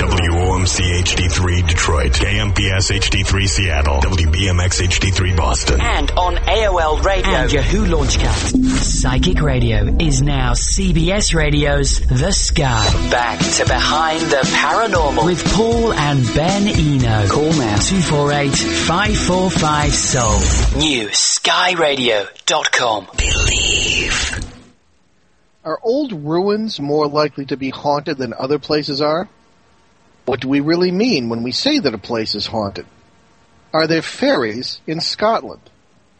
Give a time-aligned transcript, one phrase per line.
[0.00, 5.78] WOMC HD3 Detroit, KMPS HD3 Seattle, WBMX HD3 Boston.
[5.78, 8.56] And on AOL Radio and Yahoo Launchcast.
[8.78, 13.10] Psychic Radio is now CBS Radio's The Sky.
[13.10, 17.28] Back to Behind the Paranormal with Paul and Ben Eno.
[17.28, 20.38] Call now 248 545 Soul.
[20.80, 23.06] New skyradio.com.
[23.18, 24.40] Believe.
[25.62, 29.28] Are old ruins more likely to be haunted than other places are?
[30.30, 32.86] What do we really mean when we say that a place is haunted?
[33.72, 35.60] Are there fairies in Scotland?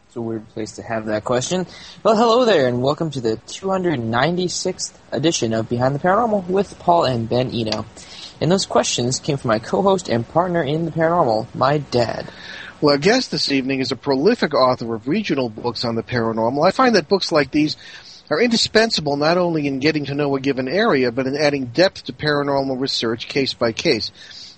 [0.08, 1.64] It's a weird place to have that question.
[2.02, 7.04] Well, hello there, and welcome to the 296th edition of Behind the Paranormal with Paul
[7.04, 7.86] and Ben Eno.
[8.40, 12.28] And those questions came from my co-host and partner in the paranormal, my dad.
[12.80, 16.66] Well, our guest this evening is a prolific author of regional books on the paranormal.
[16.66, 17.76] I find that books like these
[18.30, 22.04] are indispensable not only in getting to know a given area, but in adding depth
[22.04, 24.12] to paranormal research case by case.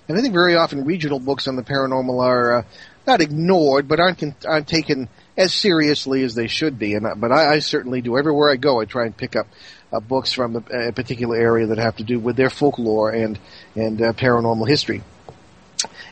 [0.09, 2.63] And I think very often regional books on the paranormal are uh,
[3.07, 6.95] not ignored, but aren't, aren't taken as seriously as they should be.
[6.95, 8.19] And but I, I certainly do.
[8.19, 9.47] Everywhere I go, I try and pick up
[9.93, 13.39] uh, books from a, a, particular area that have to do with their folklore and
[13.75, 15.03] and uh, paranormal history.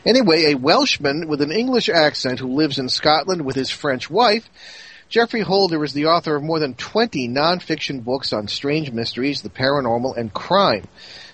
[0.03, 4.49] Anyway, a Welshman with an English accent who lives in Scotland with his French wife
[5.11, 9.49] Geoffrey Holder is the author of more than 20 nonfiction books on strange mysteries, the
[9.49, 10.87] paranormal, and crime.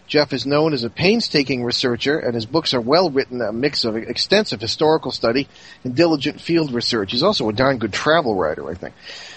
[0.08, 3.86] Geoff is known as a painstaking researcher, and his books are well written, a mix
[3.86, 5.48] of extensive historical study
[5.84, 7.12] and diligent field research.
[7.12, 8.96] He's also a darn good travel writer, I think.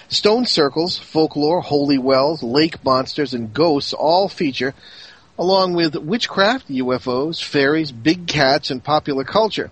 [0.09, 4.73] Stone circles, folklore, holy wells, lake monsters, and ghosts all feature,
[5.39, 9.71] along with witchcraft, UFOs, fairies, big cats, and popular culture.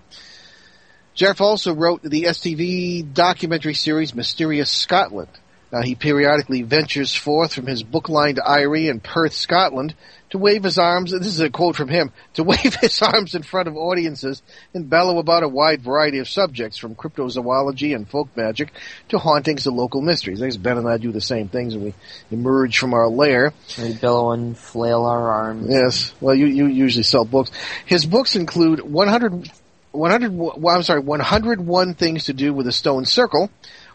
[1.19, 5.30] Geoff also wrote the STV documentary series Mysterious Scotland.
[5.72, 9.97] Uh, he periodically ventures forth from his book-lined eyrie in Perth, Scotland,
[10.30, 13.42] to wave his arms, this is a quote from him, to wave his arms in
[13.42, 18.28] front of audiences and bellow about a wide variety of subjects, from cryptozoology and folk
[18.36, 18.72] magic
[19.08, 20.41] to hauntings and local mysteries.
[20.41, 21.94] I guess Ben and I do the same things when we
[22.31, 23.53] emerge from our lair.
[23.76, 25.66] We bellow and flail our arms.
[25.69, 26.14] Yes.
[26.20, 27.50] Well, you, you usually sell books.
[27.87, 29.50] His books include 100
[29.93, 33.50] 100, well, I'm sorry, 101 Things to Do with a Stone Circle,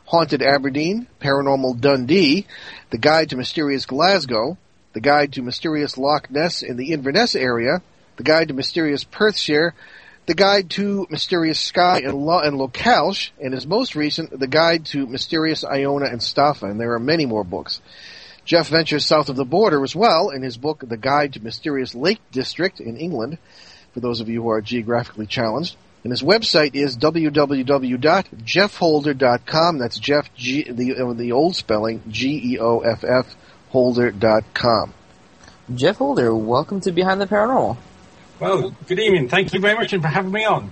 [0.06, 2.48] Haunted Aberdeen, Paranormal Dundee,
[2.90, 4.58] The Guide to Mysterious Glasgow,
[4.94, 7.81] The Guide to Mysterious Loch Ness in the Inverness area,
[8.18, 9.74] The Guide to Mysterious Perthshire,
[10.26, 14.86] The Guide to Mysterious Skye and, Lo- and Lochalsh, and his most recent, The Guide
[14.88, 17.81] to Mysterious Iona and Staffa, and there are many more books.
[18.46, 21.96] Geoff ventures south of the border as well in his book, The Guide to Mysterious
[21.96, 23.38] Lake District in England,
[23.94, 25.76] for those of you who are geographically challenged.
[26.04, 29.78] And his website is www.geoffholder.com.
[29.78, 33.36] That's Geoff, G, the, uh, the old spelling, G-E-O-F-F,
[33.70, 34.94] holder.com.
[35.74, 37.78] Geoff Holder, welcome to Behind the Paranormal.
[38.40, 39.30] Well, good evening.
[39.30, 40.72] Thank you very much for having me on.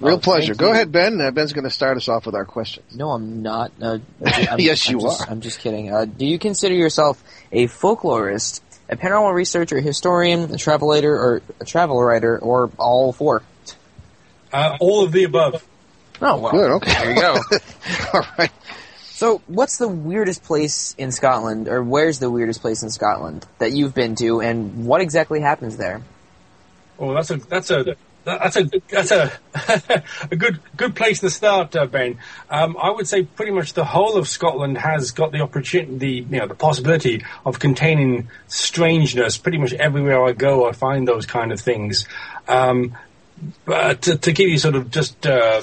[0.00, 0.54] Real oh, pleasure.
[0.54, 1.20] Go ahead, Ben.
[1.20, 2.94] Uh, Ben's going to start us off with our questions.
[2.94, 3.72] No, I'm not.
[3.80, 5.30] Uh, I'm, yes, you I'm just, are.
[5.30, 5.90] I'm just kidding.
[5.90, 11.64] Uh, do you consider yourself a folklorist, a paranormal researcher, historian, a travelator, or a
[11.64, 13.42] travel writer, or all four?
[14.52, 15.66] Uh, all of the above.
[16.20, 16.52] Oh, well.
[16.52, 16.92] Good, okay.
[16.92, 17.40] There you go.
[18.14, 18.52] all right.
[19.02, 23.72] So, what's the weirdest place in Scotland, or where's the weirdest place in Scotland that
[23.72, 26.02] you've been to, and what exactly happens there?
[26.98, 29.32] Oh, that's a that's a that's a that's a
[30.30, 32.18] a good good place to start, uh, Ben.
[32.50, 36.34] Um, I would say pretty much the whole of Scotland has got the opportunity, the,
[36.34, 39.36] you know, the possibility of containing strangeness.
[39.36, 42.06] Pretty much everywhere I go, I find those kind of things.
[42.48, 42.96] Um,
[43.64, 45.62] but to, to, give you sort of just uh,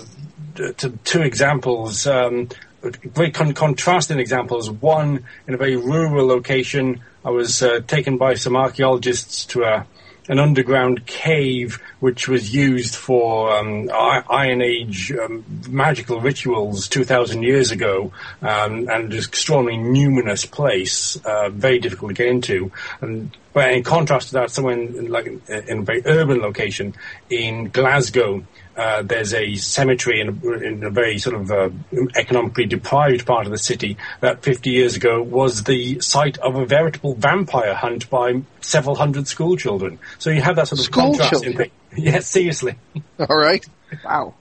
[1.04, 2.50] two examples, um,
[2.82, 4.70] very con- contrasting examples.
[4.70, 9.88] One in a very rural location, I was uh, taken by some archaeologists to a
[10.28, 17.72] an underground cave which was used for um, Iron Age um, magical rituals 2,000 years
[17.72, 18.12] ago,
[18.42, 22.72] um, and an extraordinarily numinous place, uh, very difficult to get into.
[23.02, 26.96] And but in contrast to that, somewhere in, like in a very urban location
[27.30, 28.44] in Glasgow,
[28.76, 31.70] uh, there's a cemetery in a, in a very sort of uh,
[32.16, 36.66] economically deprived part of the city that 50 years ago was the site of a
[36.66, 40.00] veritable vampire hunt by several hundred school children.
[40.20, 41.44] So you have that sort of school contrast.
[41.44, 41.72] Children.
[41.92, 42.76] In, yes, seriously.
[43.20, 43.66] All right.
[44.06, 44.36] Wow.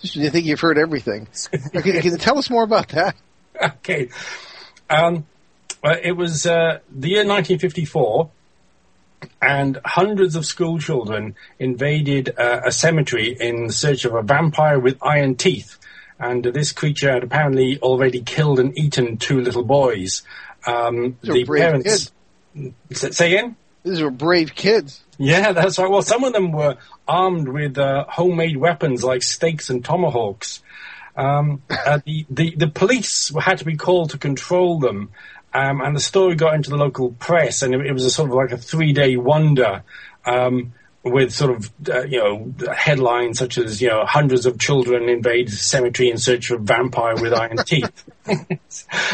[0.00, 1.28] You think you've heard everything?
[1.50, 3.16] can, can you tell us more about that?
[3.60, 4.08] Okay.
[4.90, 5.26] Um,
[5.82, 8.30] well, it was uh, the year 1954
[9.40, 14.98] and hundreds of school children invaded uh, a cemetery in search of a vampire with
[15.02, 15.78] iron teeth.
[16.18, 20.22] And this creature had apparently already killed and eaten two little boys.
[20.66, 22.12] Um, the parents.
[22.92, 23.56] Say again?
[23.84, 25.02] These were brave kids.
[25.18, 25.90] Yeah, that's right.
[25.90, 30.62] Well, some of them were armed with uh, homemade weapons like stakes and tomahawks.
[31.16, 35.10] Um, uh, the, the the police had to be called to control them,
[35.54, 38.28] um, and the story got into the local press, and it, it was a sort
[38.28, 39.82] of like a three day wonder.
[40.26, 40.72] Um,
[41.04, 45.50] with sort of uh, you know headlines such as you know hundreds of children invade
[45.50, 48.48] cemetery in search of vampire with iron teeth, and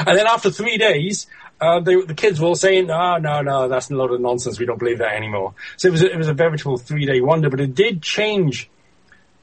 [0.07, 1.27] then after three days,
[1.61, 4.61] uh, they, the kids were all saying, "Ah, no, no, that's a lot of nonsense.
[4.61, 7.21] We don't believe that anymore." So it was a, it was a veritable three day
[7.21, 8.71] wonder, but it did change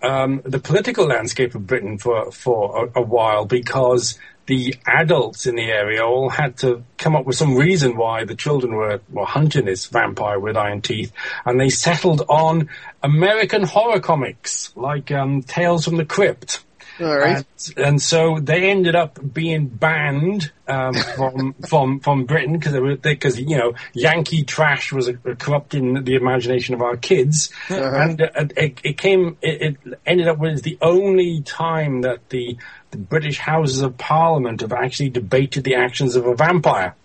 [0.02, 5.56] um, the political landscape of Britain for for a, a while because the adults in
[5.56, 9.26] the area all had to come up with some reason why the children were, were
[9.26, 11.12] hunting this vampire with iron teeth,
[11.46, 12.70] and they settled on
[13.04, 16.64] American horror comics like um, Tales from the Crypt.
[17.00, 17.46] All right.
[17.76, 23.40] And, and so they ended up being banned um, from from from Britain because because
[23.40, 28.80] you know Yankee trash was uh, corrupting the imagination of our kids, and uh, it,
[28.84, 32.58] it came it, it ended up with the only time that the
[32.92, 36.96] the British Houses of Parliament have actually debated the actions of a vampire.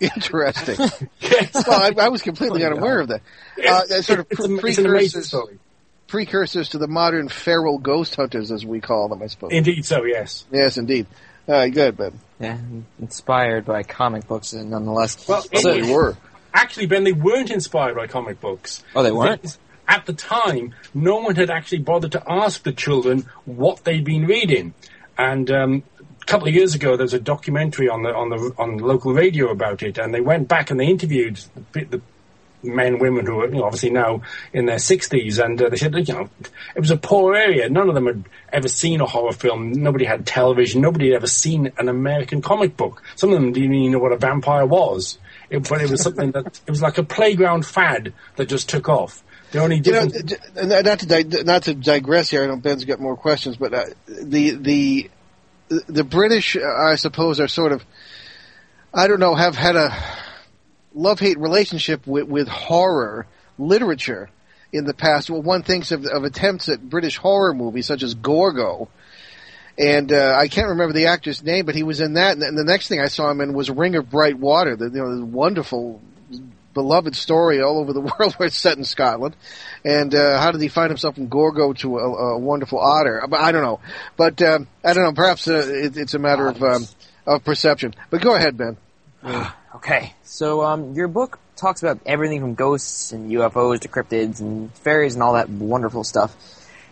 [0.00, 0.76] Interesting.
[1.20, 1.66] Yes.
[1.66, 3.22] well, I, I was completely unaware of that.
[3.66, 4.36] Uh, that's sort of pre-
[4.70, 5.58] it's an amazing precursors, story.
[6.06, 9.52] Precursors to the modern feral ghost hunters, as we call them, I suppose.
[9.52, 10.44] Indeed, so yes.
[10.52, 11.06] yes, indeed.
[11.48, 12.18] All right, good, Ben.
[12.40, 12.58] Yeah,
[13.00, 15.26] inspired by comic books, uh, nonetheless.
[15.28, 16.16] Well, So- They were.
[16.52, 18.82] Actually, Ben, they weren't inspired by comic books.
[18.94, 19.42] Oh, they weren't?
[19.42, 24.04] Because At the time, no one had actually bothered to ask the children what they'd
[24.04, 24.72] been reading.
[25.18, 25.82] And um,
[26.20, 29.12] a couple of years ago, there was a documentary on the on the on local
[29.12, 31.38] radio about it, and they went back and they interviewed
[31.72, 32.00] the, the
[32.66, 34.22] men, women who you know, obviously now
[34.52, 36.28] in their sixties, and uh, they said, you know,
[36.74, 37.68] it was a poor area.
[37.68, 39.72] None of them had ever seen a horror film.
[39.72, 40.80] Nobody had television.
[40.82, 43.02] Nobody had ever seen an American comic book.
[43.14, 45.18] Some of them didn't even know what a vampire was.
[45.48, 48.88] It, but it was something that it was like a playground fad that just took
[48.88, 49.22] off.
[49.52, 50.32] The only You know, difference.
[50.32, 52.42] d- d- not to di- not to digress here.
[52.42, 55.10] I know Ben's got more questions, but uh, the the
[55.68, 57.84] the British, I suppose, are sort of
[58.92, 59.90] I don't know, have had a
[60.96, 63.26] love hate relationship with with horror
[63.58, 64.30] literature
[64.72, 65.30] in the past.
[65.30, 68.88] Well, one thinks of, of attempts at British horror movies such as Gorgo.
[69.78, 72.38] And uh, I can't remember the actor's name, but he was in that.
[72.38, 75.02] And, the next thing I saw him in was Ring of Bright Water, the you
[75.02, 76.00] know the wonderful
[76.72, 79.36] beloved story all over the world where it's set in Scotland.
[79.84, 83.22] And uh, how did he find himself in Gorgo to a, a wonderful otter?
[83.34, 83.80] I don't know.
[84.16, 85.12] But um, I don't know.
[85.12, 86.86] Perhaps uh, it, it's a matter of um,
[87.26, 87.94] of perception.
[88.08, 88.78] But go ahead, Ben.
[89.76, 94.72] Okay, so um, your book talks about everything from ghosts and UFOs to cryptids and
[94.72, 96.34] fairies and all that wonderful stuff.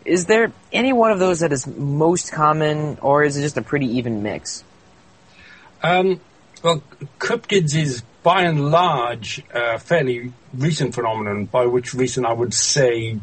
[0.05, 3.63] Is there any one of those that is most common, or is it just a
[3.63, 4.65] pretty even mix?
[5.83, 6.21] Um,
[6.63, 6.83] well,
[7.19, 13.19] cryptids is by and large a fairly recent phenomenon, by which recent I would say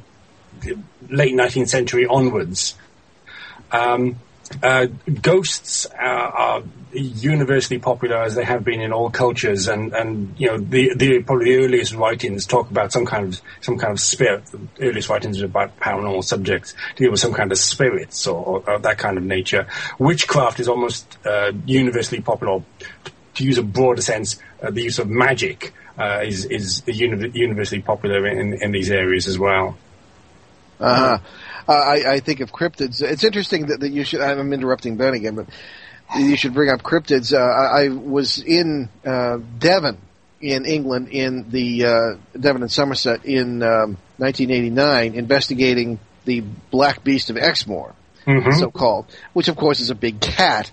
[1.07, 2.73] late 19th century onwards.
[3.71, 4.19] Um,
[4.63, 4.87] uh,
[5.21, 6.63] ghosts uh, are
[6.93, 11.21] universally popular as they have been in all cultures, and, and you know the, the
[11.23, 14.45] probably the earliest writings talk about some kind of some kind of spirit.
[14.47, 18.79] The earliest writings are about paranormal subjects, deal with some kind of spirits or, or,
[18.79, 19.67] that kind of nature.
[19.99, 22.63] Witchcraft is almost uh, universally popular.
[23.35, 27.81] To use a broader sense, uh, the use of magic uh, is is uni- universally
[27.81, 29.77] popular in, in these areas as well.
[30.81, 31.19] Uh-huh.
[31.67, 33.01] Uh, I, I think of cryptids.
[33.01, 34.21] It's interesting that, that you should.
[34.21, 35.47] I'm interrupting Ben again, but
[36.17, 37.33] you should bring up cryptids.
[37.33, 39.97] Uh, I, I was in uh, Devon,
[40.41, 47.29] in England, in the uh, Devon and Somerset in um, 1989, investigating the Black Beast
[47.29, 47.95] of Exmoor,
[48.59, 50.71] so called, which of course is a big cat.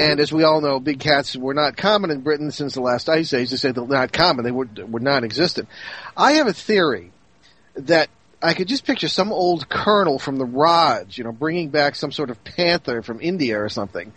[0.00, 3.08] And as we all know, big cats were not common in Britain since the last
[3.10, 3.50] ice age.
[3.50, 5.68] They say they're not common, they were were non-existent.
[6.16, 7.12] I have a theory
[7.74, 8.08] that
[8.40, 12.12] I could just picture some old colonel from the Raj, you know, bringing back some
[12.12, 14.12] sort of panther from India or something.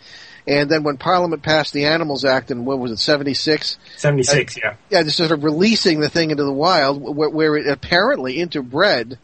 [0.46, 3.80] And then when Parliament passed the Animals Act in what was it, seventy six?
[3.98, 4.76] Seventy six, yeah.
[4.90, 9.18] Yeah, just sort of releasing the thing into the wild, where, where it apparently interbred.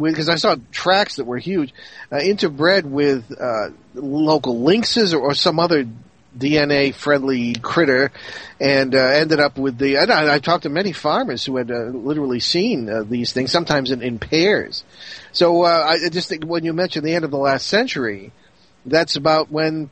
[0.00, 1.74] Because I saw tracks that were huge,
[2.12, 5.84] uh, interbred with uh, local lynxes or, or some other
[6.36, 8.12] DNA friendly critter,
[8.60, 9.96] and uh, ended up with the.
[9.96, 13.50] And I, I talked to many farmers who had uh, literally seen uh, these things,
[13.50, 14.84] sometimes in, in pairs.
[15.32, 18.32] So uh, I just think when you mentioned the end of the last century,
[18.86, 19.90] that's about when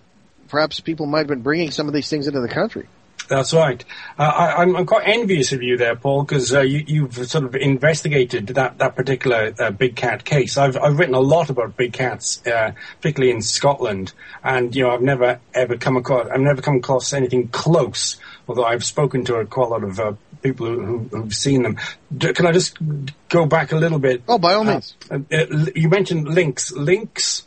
[0.48, 2.88] perhaps people might have been bringing some of these things into the country.
[3.28, 3.84] That's right.
[4.18, 7.44] Uh, I, I'm, I'm quite envious of you there, Paul, because uh, you, you've sort
[7.44, 10.56] of investigated that, that particular uh, big cat case.
[10.56, 14.90] I've, I've written a lot about big cats, uh, particularly in Scotland, and you know
[14.90, 18.16] I've never ever come across I've never come across anything close.
[18.48, 21.62] Although I've spoken to a, quite a lot of uh, people who, who, who've seen
[21.62, 21.76] them.
[22.16, 22.78] D- can I just
[23.28, 24.22] go back a little bit?
[24.26, 24.96] Oh, by all means.
[25.10, 26.72] Uh, uh, you mentioned lynx.
[26.72, 27.46] Lynx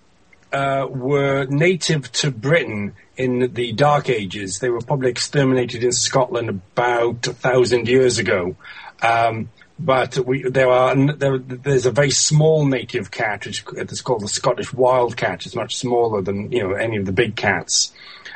[0.51, 4.59] uh, were native to Britain in the Dark Ages.
[4.59, 8.55] They were probably exterminated in Scotland about a thousand years ago.
[9.01, 14.21] Um, but we, there are there, there's a very small native cat which is called
[14.21, 15.45] the Scottish wild cat.
[15.45, 17.91] It's much smaller than you know any of the big cats.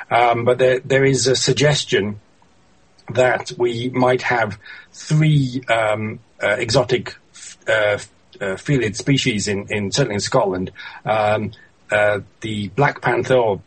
[0.09, 2.19] Um, but there there is a suggestion
[3.13, 4.57] that we might have
[4.91, 7.15] three um, uh, exotic
[7.67, 7.99] uh,
[8.41, 10.71] uh, felid species in, in certainly in Scotland.
[11.05, 11.51] Um,
[11.91, 13.61] uh, the black panther, or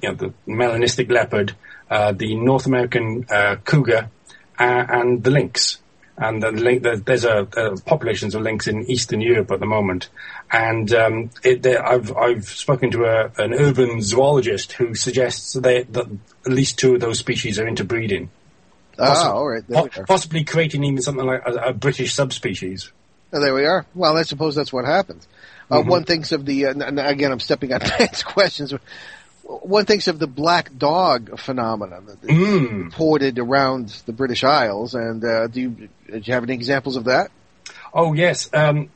[0.00, 1.54] you know, the melanistic leopard,
[1.90, 4.10] uh, the North American uh, cougar,
[4.58, 5.78] and the lynx.
[6.16, 10.08] And the link, there's a, a, populations of lynx in Eastern Europe at the moment,
[10.52, 16.06] and um, it, I've I've spoken to a, an urban zoologist who suggests that, that
[16.44, 18.28] at least two of those species are interbreeding.
[18.98, 19.66] Ah, all right.
[19.66, 22.92] Po- possibly creating even something like a, a British subspecies.
[23.32, 23.86] Oh, there we are.
[23.94, 25.26] Well, I suppose that's what happens.
[25.70, 25.88] Uh, Mm-hmm.
[25.88, 26.72] One thinks of the, uh,
[27.08, 28.72] again, I'm stepping on Ben's questions.
[29.44, 32.84] One thinks of the black dog phenomenon that Mm.
[32.84, 35.88] reported around the British Isles, and uh, do, you, do
[36.22, 37.30] you have any examples of that?
[37.92, 38.48] Oh yes.
[38.54, 38.88] Um,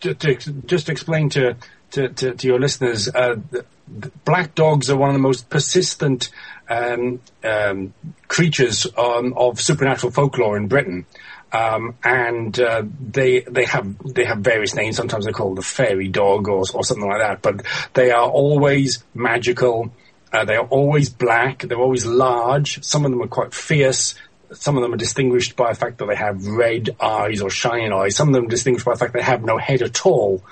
[0.00, 1.56] to, to, just to explain to
[1.92, 5.48] to, to, to your listeners, uh, the, the black dogs are one of the most
[5.48, 6.30] persistent
[6.68, 7.94] um, um,
[8.26, 11.06] creatures um, of supernatural folklore in Britain.
[11.54, 14.96] Um, and uh, they they have they have various names.
[14.96, 17.42] Sometimes they're called the fairy dog or or something like that.
[17.42, 19.92] But they are always magical.
[20.32, 21.60] Uh, they are always black.
[21.60, 22.82] They're always large.
[22.82, 24.16] Some of them are quite fierce.
[24.52, 27.92] Some of them are distinguished by the fact that they have red eyes or shining
[27.92, 28.16] eyes.
[28.16, 30.42] Some of them are distinguished by the fact they have no head at all.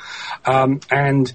[0.45, 1.33] Um, and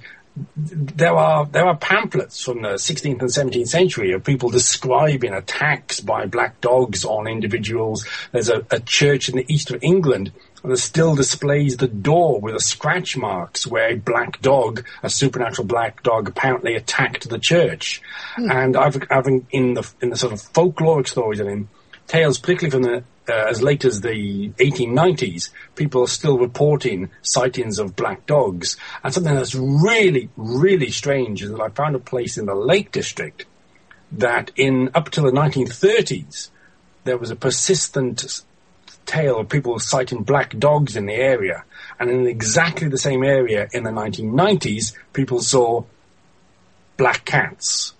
[0.56, 6.00] there are there are pamphlets from the 16th and 17th century of people describing attacks
[6.00, 8.08] by black dogs on individuals.
[8.32, 10.32] There's a, a church in the east of England
[10.64, 15.68] that still displays the door with the scratch marks where a black dog, a supernatural
[15.68, 18.02] black dog, apparently attacked the church.
[18.36, 18.52] Hmm.
[18.52, 21.70] And I've, I've in, in the in the sort of folkloric stories of him,
[22.08, 27.80] tales particularly from the uh, as late as the 1890s, people are still reporting sightings
[27.80, 28.78] of black dogs.
[29.04, 32.92] And something that's really, really strange is that I found a place in the Lake
[32.92, 33.46] District
[34.14, 36.50] that in up till the 1930s,
[37.04, 38.42] there was a persistent
[39.06, 41.64] tale of people sighting black dogs in the area.
[42.00, 45.84] And in exactly the same area in the 1990s, people saw
[46.98, 47.94] black cats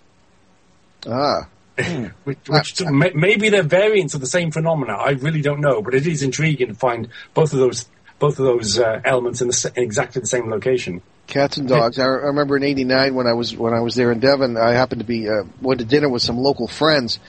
[1.06, 1.48] Ah,
[2.24, 4.94] which, which may, maybe they're variants of the same phenomena.
[4.94, 7.86] I really don't know, but it is intriguing to find both of those
[8.18, 11.02] both of those uh, elements in, the, in exactly the same location.
[11.28, 12.00] cats and dogs.
[12.00, 14.72] I, I remember in '89 when I was when I was there in Devon, I
[14.72, 17.20] happened to be uh, went to dinner with some local friends,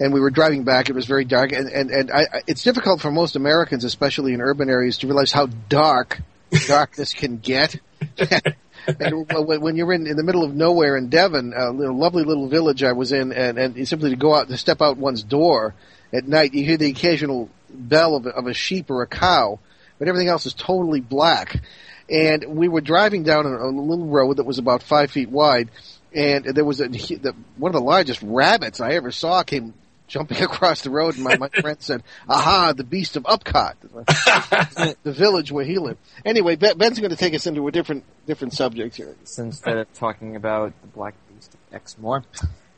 [0.00, 0.88] and we were driving back.
[0.88, 4.32] It was very dark, and and and I, I- it's difficult for most Americans, especially
[4.32, 6.22] in urban areas, to realize how dark
[6.66, 7.76] darkness can get.
[8.98, 9.26] and
[9.60, 12.82] when you're in, in the middle of nowhere in Devon, a little, lovely little village
[12.82, 15.74] I was in, and, and simply to go out, to step out one's door
[16.12, 19.58] at night, you hear the occasional bell of, of a sheep or a cow,
[19.98, 21.62] but everything else is totally black.
[22.08, 25.70] And we were driving down a, a little road that was about five feet wide,
[26.12, 29.74] and there was a, the, one of the largest rabbits I ever saw came
[30.10, 33.76] jumping across the road, and my, my friend said, "Aha, the beast of Upcott."
[35.02, 35.98] the village where he lived.
[36.24, 39.16] Anyway, Ben's going to take us into a different different subject here.
[39.24, 42.24] So instead of talking about the Black Beast of Exmoor.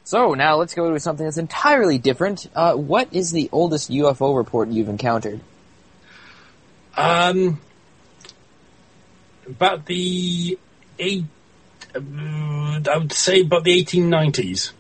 [0.05, 2.49] So now let's go to something that's entirely different.
[2.55, 5.41] Uh, what is the oldest UFO report you've encountered?
[6.97, 7.61] Um,
[9.47, 10.59] about the
[10.99, 11.25] eight,
[11.95, 12.01] uh,
[12.91, 14.73] I would say about the 1890s.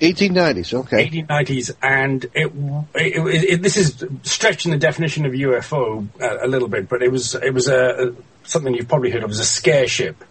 [0.00, 0.74] 1890s.
[0.74, 1.08] Okay.
[1.08, 2.52] 1890s, and it,
[2.94, 7.10] it, it, this is stretching the definition of UFO a, a little bit, but it
[7.10, 8.14] was it was a,
[8.44, 10.24] something you've probably heard of as a scare ship.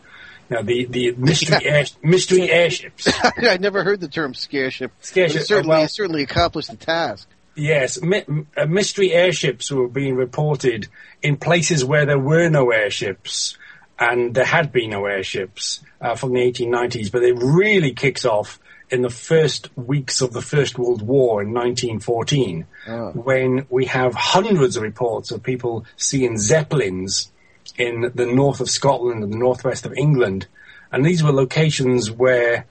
[0.50, 3.08] Now the the mystery air, mystery airships.
[3.24, 4.92] I never heard the term scare ship.
[5.02, 7.28] Scare ship, certainly well- certainly accomplished the task.
[7.56, 8.24] Yes, mi-
[8.56, 10.88] uh, mystery airships were being reported
[11.24, 13.58] in places where there were no airships,
[13.98, 17.12] and there had been no airships uh, from the 1890s.
[17.12, 21.54] But it really kicks off in the first weeks of the First World War in
[21.54, 23.12] 1914, ah.
[23.12, 27.32] when we have hundreds of reports of people seeing zeppelins
[27.78, 30.48] in the north of Scotland and the northwest of England,
[30.92, 32.66] and these were locations where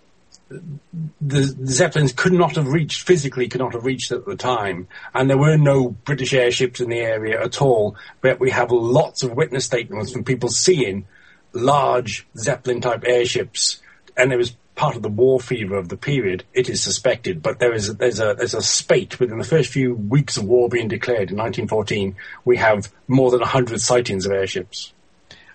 [0.48, 4.86] the Zeppelins could not have reached, physically could not have reached at the time.
[5.12, 7.96] And there were no British airships in the area at all.
[8.20, 11.06] But we have lots of witness statements from people seeing
[11.52, 13.82] large Zeppelin type airships.
[14.16, 17.42] And it was part of the war fever of the period, it is suspected.
[17.42, 20.68] But there is, there's a, there's a spate within the first few weeks of war
[20.68, 22.14] being declared in 1914.
[22.44, 24.92] We have more than 100 sightings of airships.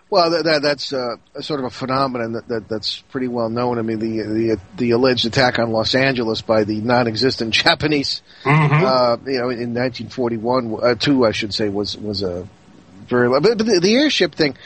[0.09, 3.49] Well, that, that, that's uh, a sort of a phenomenon that, that, that's pretty well
[3.49, 3.79] known.
[3.79, 9.15] I mean, the, the the alleged attack on Los Angeles by the non-existent Japanese, uh,
[9.25, 12.45] you know, in 1941, uh, two, I should say, was was a
[13.07, 13.29] very.
[13.29, 14.57] But, but the, the airship thing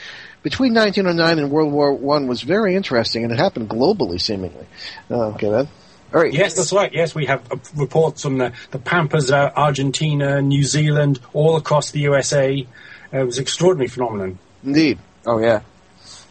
[0.46, 4.64] between 1909 and World War One was very interesting, and it happened globally, seemingly.
[5.10, 5.68] Uh, okay, then.
[6.14, 6.32] All right.
[6.32, 6.92] Yes, that's right.
[6.92, 11.90] Yes, we have uh, reports from the, the Pampas, uh, Argentina, New Zealand, all across
[11.90, 12.64] the USA.
[13.12, 14.38] Uh, it was an extraordinary phenomenon.
[14.64, 15.00] Indeed.
[15.26, 15.62] Oh yeah.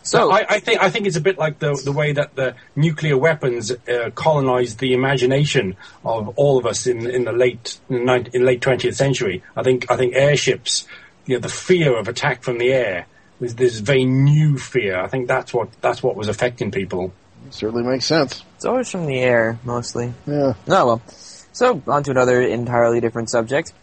[0.03, 2.55] So I, I think I think it's a bit like the the way that the
[2.74, 8.05] nuclear weapons uh, colonized the imagination of all of us in in the late in,
[8.05, 9.43] the in late twentieth century.
[9.57, 10.88] I think I think airships,
[11.25, 13.07] you know, the fear of attack from the air
[13.39, 15.00] was this very new fear.
[15.00, 17.13] I think that's what that's what was affecting people.
[17.51, 18.44] Certainly makes sense.
[18.56, 20.13] it's always from the air mostly.
[20.25, 20.54] Yeah.
[20.68, 21.01] Oh well.
[21.08, 23.74] So on to another entirely different subject.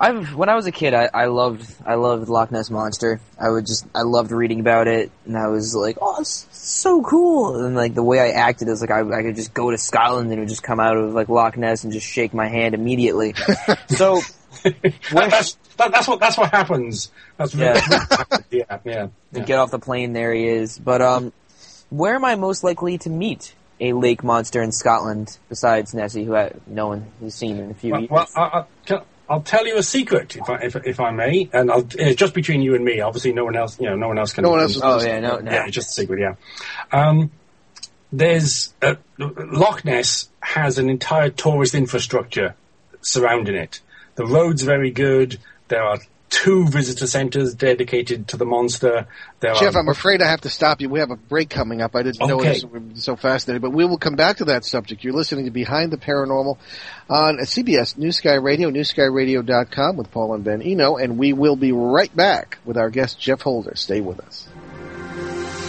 [0.00, 3.20] I've when I was a kid, I, I loved I loved Loch Ness monster.
[3.38, 7.02] I would just I loved reading about it, and I was like, oh, it's so
[7.02, 7.62] cool.
[7.62, 10.30] And like the way I acted is like I, I could just go to Scotland
[10.30, 12.74] and it would just come out of like Loch Ness and just shake my hand
[12.74, 13.34] immediately.
[13.88, 14.22] so
[15.12, 17.10] that's, that, that's what that's what happens.
[17.36, 17.72] That's Yeah.
[17.72, 19.44] really, yeah, yeah, yeah.
[19.44, 20.78] get off the plane, there he is.
[20.78, 21.32] But um,
[21.90, 26.34] where am I most likely to meet a lake monster in Scotland besides Nessie, who
[26.36, 28.10] I, no one has seen in a few Well, years?
[28.10, 31.70] well I, I, I'll tell you a secret, if I, if, if I may, and
[31.70, 33.00] I'll, it's just between you and me.
[33.00, 34.42] Obviously, no one else, you know, no one else can.
[34.42, 35.50] No one else is oh yeah, no, no.
[35.52, 36.20] yeah, just a secret.
[36.20, 36.34] Yeah.
[36.92, 37.30] Um,
[38.12, 42.56] there's uh, Loch Ness has an entire tourist infrastructure
[43.02, 43.80] surrounding it.
[44.20, 45.38] The roads very good.
[45.68, 45.96] There are
[46.28, 49.06] two visitor centres dedicated to the monster.
[49.40, 50.90] There Geoff, are I'm afraid I have to stop you.
[50.90, 51.96] We have a break coming up.
[51.96, 55.04] I didn't know it was so fascinating, but we will come back to that subject.
[55.04, 56.58] You're listening to Behind the Paranormal
[57.08, 61.72] on CBS New Sky Radio, newskyradio.com with Paul and Ben Eno, and we will be
[61.72, 63.74] right back with our guest Geoff Holder.
[63.74, 64.49] Stay with us.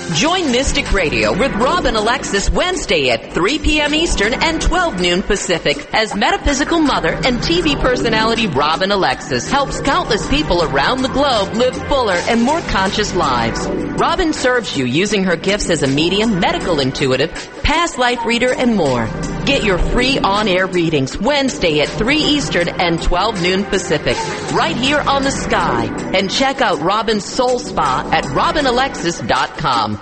[0.10, 3.96] Join Mystic Radio with Robin Alexis Wednesday at 3 p.m.
[3.96, 10.27] Eastern and 12 noon Pacific as metaphysical mother and TV personality Robin Alexis helps countless
[10.29, 13.66] people around the globe live fuller and more conscious lives.
[13.68, 17.31] Robin serves you using her gifts as a medium, medical intuitive,
[17.64, 19.07] past life reader, and more.
[19.46, 24.16] Get your free on-air readings Wednesday at 3 Eastern and 12 noon Pacific,
[24.54, 25.86] right here on the sky.
[26.16, 30.00] And check out Robin's Soul Spa at robinalexis.com.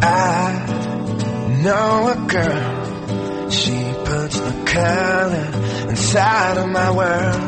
[0.00, 3.50] I know a girl.
[3.50, 7.47] She puts the color inside of my world.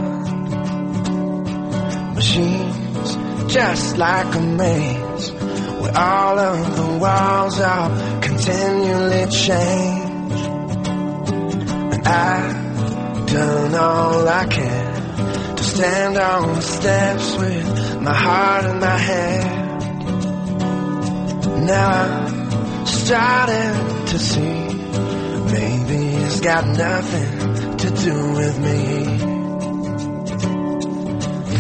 [2.31, 3.17] She's
[3.53, 10.41] just like a maze where all of the walls are continually change.
[11.95, 18.79] And I've done all I can to stand on the steps with my heart in
[18.79, 19.81] my hand.
[21.67, 24.69] Now I'm starting to see
[25.57, 29.30] maybe it's got nothing to do with me.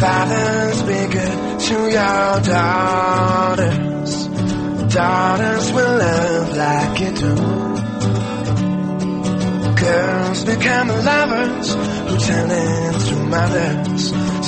[0.00, 4.12] Fathers, be good to your daughters.
[4.94, 7.34] Daughters will love like you do.
[9.76, 14.02] Girls become lovers who turn into mothers.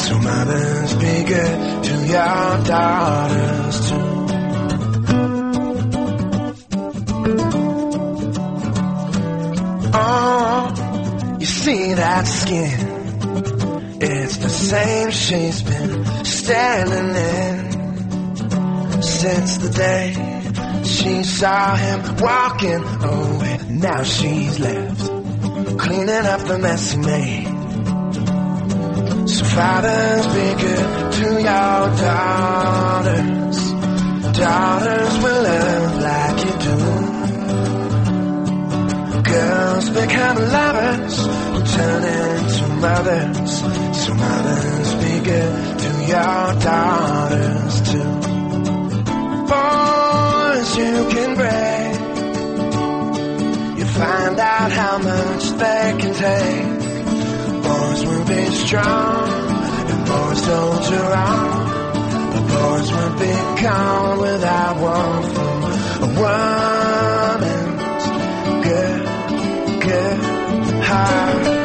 [0.07, 4.09] So mothers, be good to your daughters too.
[9.95, 12.82] Oh, you see that skin?
[14.05, 20.12] It's the same she's been standing in since the day
[20.85, 23.61] she saw him walking away.
[23.69, 24.99] Now she's left
[25.79, 27.47] cleaning up the mess he made.
[29.29, 33.59] So fathers, be good to your daughters.
[34.37, 35.02] Daughters
[42.83, 43.61] mothers.
[44.05, 48.12] So mothers be good to your daughters too.
[49.53, 51.92] Boys you can break.
[53.79, 56.66] You find out how much they can take.
[57.62, 59.29] Boys will be strong,
[59.90, 60.42] and boys
[60.90, 61.51] you wrong.
[62.35, 65.59] The boys will be gone without one from
[66.03, 68.05] a woman's
[68.66, 69.01] good,
[69.87, 70.18] good
[70.85, 71.62] heart.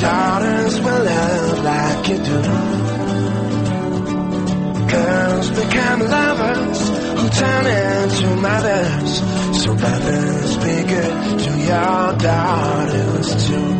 [0.00, 2.40] Daughters will love like you do.
[4.88, 9.20] Girls become lovers who turn into mothers.
[9.62, 13.70] So mothers, be good to your daughters too.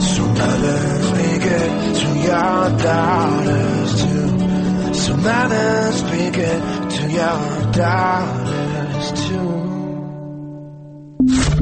[0.00, 4.94] So mothers, be good to your daughters too.
[4.94, 9.47] So mothers, be good to your daughters too.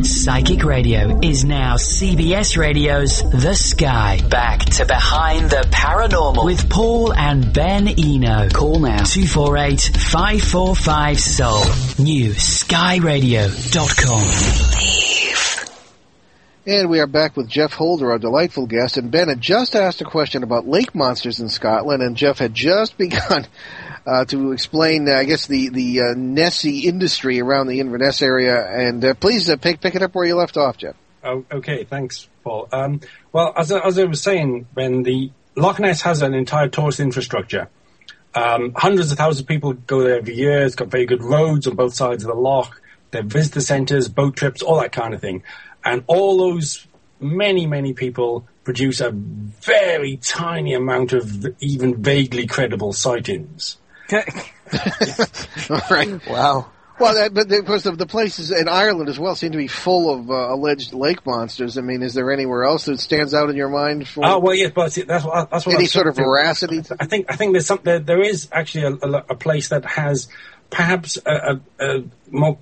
[0.04, 4.18] Psychic Radio is now CBS Radio's The Sky.
[4.28, 6.44] Back to Behind the Paranormal.
[6.44, 8.48] With Paul and Ben Eno.
[8.50, 11.60] Call now 248 545 Soul.
[12.04, 14.85] New skyradio.com.
[16.66, 18.96] And we are back with Geoff Holder, our delightful guest.
[18.96, 22.54] And Ben had just asked a question about lake monsters in Scotland, and Geoff had
[22.54, 23.46] just begun
[24.04, 28.66] uh, to explain, uh, I guess, the the uh, Nessie industry around the Inverness area.
[28.66, 30.96] And uh, please uh, pick pick it up where you left off, Geoff.
[31.22, 32.68] Oh, okay, thanks, Paul.
[32.72, 33.00] Um,
[33.32, 36.98] well, as, I- as I was saying, Ben, the Loch Ness has an entire tourist
[37.00, 37.68] infrastructure.
[38.34, 40.62] Um, hundreds of thousands of people go there every year.
[40.64, 42.80] It's got very good roads on both sides of the loch.
[43.12, 45.42] There are visitor centres, boat trips, all that kind of thing.
[45.86, 46.86] And all those
[47.20, 53.76] many, many people produce a very tiny amount of even vaguely credible sightings.
[54.12, 54.20] All
[55.90, 56.28] right.
[56.28, 56.72] Wow.
[56.98, 59.68] Well, that, but of course, the, the places in Ireland as well seem to be
[59.68, 61.76] full of uh, alleged lake monsters.
[61.76, 64.54] I mean, is there anywhere else that stands out in your mind for Oh well,
[64.54, 66.30] yes, but see, that's what that's what I any sort of thinking.
[66.30, 66.82] veracity?
[66.98, 69.84] I think I think there's some there, there is actually a, a, a place that
[69.84, 70.28] has
[70.70, 72.58] perhaps a, a, a more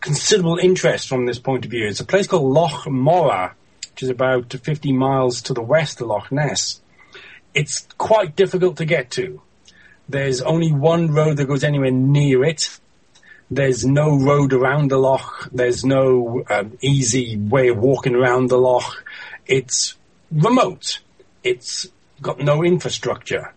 [0.00, 1.86] considerable interest from this point of view.
[1.86, 3.56] It's a place called Loch Morar,
[3.90, 6.80] which is about 50 miles to the west of Loch Ness.
[7.54, 9.40] It's quite difficult to get to.
[10.08, 12.78] There's only one road that goes anywhere near it.
[13.50, 15.48] There's no road around the loch.
[15.52, 19.04] There's no um, easy way of walking around the loch.
[19.46, 19.96] It's
[20.30, 21.00] remote.
[21.42, 21.86] It's
[22.20, 23.54] got no infrastructure,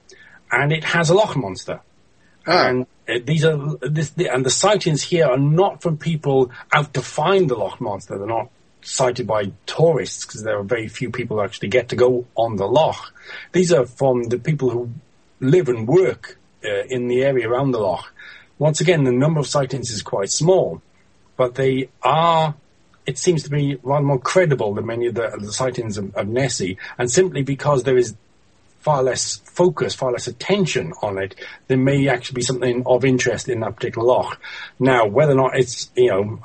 [0.51, 1.81] and it has a loch monster.
[2.47, 6.93] And uh, these are this, the, and the sightings here are not from people out
[6.93, 8.17] to find the loch monster.
[8.17, 8.49] They're not
[8.81, 12.55] sighted by tourists because there are very few people who actually get to go on
[12.55, 13.13] the loch.
[13.51, 14.89] These are from the people who
[15.41, 18.13] live and work uh, in the area around the loch.
[18.57, 20.81] Once again, the number of sightings is quite small,
[21.35, 22.55] but they are.
[23.05, 26.27] It seems to be rather more credible than many of the, the sightings of, of
[26.27, 28.15] Nessie, and simply because there is
[28.87, 31.35] far less focus, far less attention on it,
[31.67, 34.39] there may actually be something of interest in that particular loch.
[34.79, 36.39] Now, whether or not it's, you know,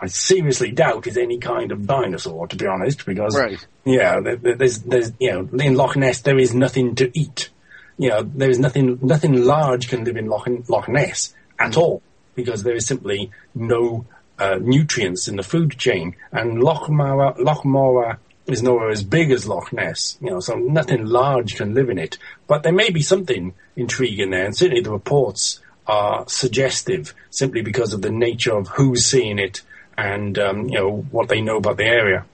[0.00, 3.58] I, seriously doubt it's any kind of dinosaur, to be honest, because, Right.
[3.84, 7.50] yeah, there, there- there's, there's, you know, in Loch Ness there is nothing to eat.
[7.98, 12.02] You know, there is nothing, nothing large can live in Loch, Loch Ness at all,
[12.36, 14.04] because there is simply no
[14.38, 16.14] uh, nutrients in the food chain.
[16.30, 18.20] And Loch Mara, Loch Morar
[18.52, 21.98] is nowhere as big as Loch Ness, you know, so nothing large can live in
[21.98, 22.18] it.
[22.46, 27.92] But there may be something intriguing there, and certainly the reports are suggestive simply because
[27.92, 29.62] of the nature of who's seeing it
[29.96, 32.24] and, um, you know, what they know about the area.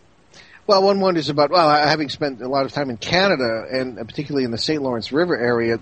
[0.66, 4.44] Well, one wonders about, well, having spent a lot of time in Canada and particularly
[4.44, 4.82] in the St.
[4.82, 5.78] Lawrence River area,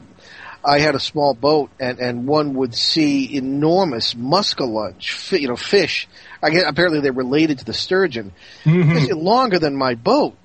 [0.62, 6.08] I had a small boat and, and one would see enormous muskellunge, you know, fish.
[6.44, 8.32] I guess apparently they're related to the sturgeon.
[8.64, 10.36] Fish longer than my boat.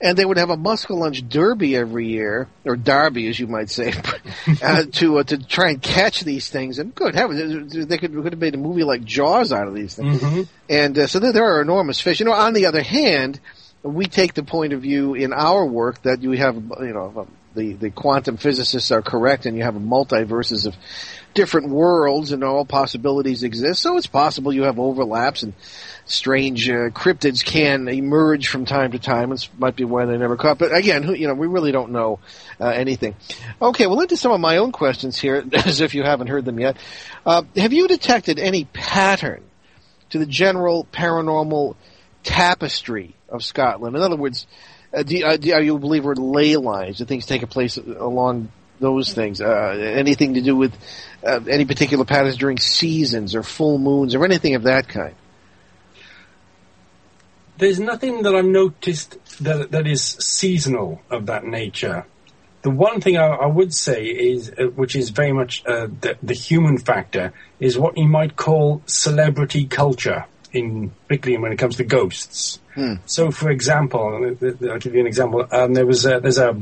[0.00, 3.92] And they would have a muskellunge derby every year, or derby, as you might say,
[4.62, 6.78] uh, to uh, to try and catch these things.
[6.78, 9.96] And good heavens, they could could have made a movie like Jaws out of these
[9.96, 10.22] things.
[10.70, 12.20] And uh, so there, there are enormous fish.
[12.20, 13.40] You know, on the other hand,
[13.82, 17.26] we take the point of view in our work that you have, you know,
[17.56, 20.76] the the quantum physicists are correct, and you have multiverses of
[21.34, 23.80] different worlds, and all possibilities exist.
[23.82, 25.52] So it's possible you have overlaps, and
[26.04, 29.30] strange uh, cryptids can emerge from time to time.
[29.30, 30.58] This might be why they're never caught.
[30.58, 32.18] But again, who- you know, we really don't know
[32.60, 33.14] uh, anything.
[33.60, 36.58] Okay, well, into some of my own questions here, as if you haven't heard them
[36.58, 36.76] yet.
[37.24, 39.42] Uh, have you detected any pattern
[40.10, 41.76] to the general paranormal
[42.24, 43.96] tapestry of Scotland?
[43.96, 44.46] In other words,
[44.92, 46.98] uh, do, uh, do, are you a believer in ley lines?
[46.98, 49.40] Do things take place along those things?
[49.40, 49.46] Uh,
[49.78, 50.74] anything to do with
[51.24, 55.14] uh, any particular patterns during seasons or full moons or anything of that kind?
[57.58, 62.06] there's nothing that I've noticed that that is seasonal of that nature.
[62.62, 66.16] The one thing I, I would say is, uh, which is very much uh, the,
[66.22, 71.76] the human factor, is what you might call celebrity culture, in particularly when it comes
[71.76, 72.60] to ghosts.
[73.06, 74.36] So, for example,
[74.70, 75.46] I'll give you an example.
[75.50, 76.56] Um, there was a, there's a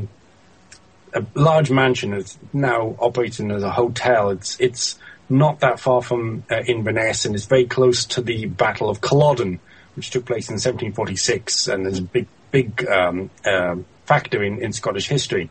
[1.16, 4.30] a large mansion that's now operating as a hotel.
[4.30, 4.98] It's it's
[5.28, 9.58] not that far from uh, Inverness, and it's very close to the Battle of Culloden,
[9.96, 14.72] which took place in 1746, and is a big big um, uh, factor in, in
[14.72, 15.50] Scottish history.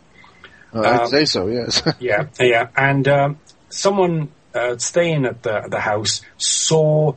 [0.73, 1.47] Uh, I'd Um, say so.
[1.47, 1.81] Yes.
[1.99, 7.13] Yeah, yeah, and um, someone uh, staying at the the house saw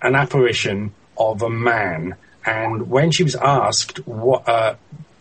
[0.00, 2.14] an apparition of a man,
[2.46, 4.48] and when she was asked what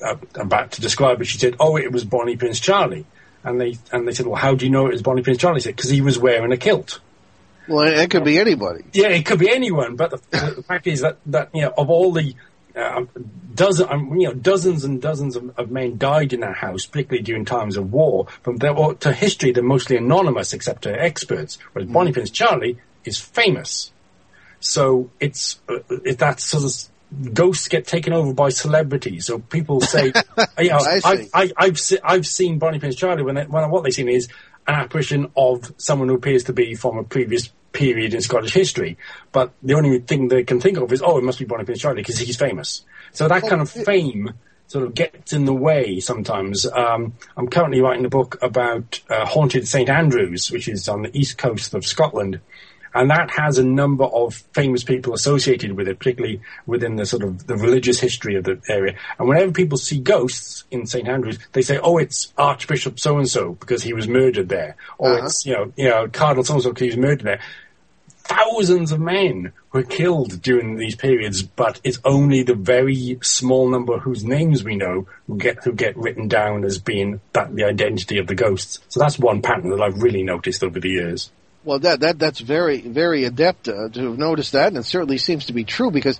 [0.03, 3.05] uh, about to describe it, she said, "Oh, it was Bonnie Prince Charlie."
[3.43, 5.57] And they and they said, "Well, how do you know it was Bonnie Prince Charlie?"
[5.57, 6.99] He said, "Because he was wearing a kilt."
[7.69, 8.83] well, it, could be anybody.
[8.93, 10.17] Yeah, it could be anyone, but the,
[10.55, 12.35] the fact is that, that you know of all the
[12.75, 13.05] uh,
[13.53, 17.23] dozen, um, you know, dozens and dozens of, of men died in that house, particularly
[17.23, 18.27] during times of war.
[18.43, 21.57] From there or to history, they're mostly anonymous, except to experts.
[21.73, 23.91] Whereas Bonnie Prince Charlie is famous,
[24.59, 26.89] so it's uh, it, that sort of
[27.33, 29.29] ghosts get taken over by celebrities.
[29.29, 30.05] or people say,
[30.59, 30.79] you know,
[31.33, 34.27] I I've, se- I've seen Bonnie Prince Charlie when, they, when what they've seen is
[34.67, 38.97] an apparition of someone who appears to be from a previous period in Scottish history.
[39.31, 41.81] But the only thing they can think of is, oh, it must be Bonnie Prince
[41.81, 42.85] Charlie because he's famous.
[43.11, 44.33] So that kind of fame
[44.67, 46.67] sort of gets in the way sometimes.
[46.67, 51.17] Um, I'm currently writing a book about uh, haunted St Andrews, which is on the
[51.17, 52.39] east coast of Scotland.
[52.93, 57.23] And that has a number of famous people associated with it, particularly within the sort
[57.23, 58.95] of the religious history of the area.
[59.17, 63.29] And whenever people see ghosts in St Andrews, they say, "Oh, it's Archbishop so and
[63.29, 65.25] so because he was murdered there," or Uh-huh.
[65.25, 67.39] it's you know, you know, Cardinal so and so because he was murdered there.
[68.23, 73.97] Thousands of men were killed during these periods, but it's only the very small number
[73.97, 78.19] whose names we know who get who get written down as being that the identity
[78.19, 78.79] of the ghosts.
[78.89, 81.31] So that's one pattern that I've really noticed over the years.
[81.69, 85.19] Well, that that that's very very adept uh, to have noticed that, and it certainly
[85.19, 86.19] seems to be true because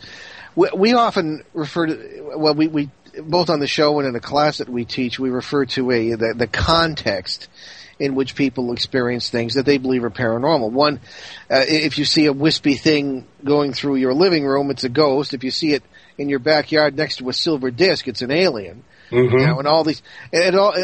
[0.55, 4.19] we, we often refer to well, we, we both on the show and in the
[4.19, 7.47] class that we teach, we refer to a the, the context
[7.97, 10.69] in which people experience things that they believe are paranormal.
[10.69, 10.99] One,
[11.49, 15.33] uh, if you see a wispy thing going through your living room, it's a ghost.
[15.33, 15.81] If you see it
[16.19, 18.83] in your backyard next to a silver disc, it's an alien.
[19.39, 20.75] You know, and all these, and it all,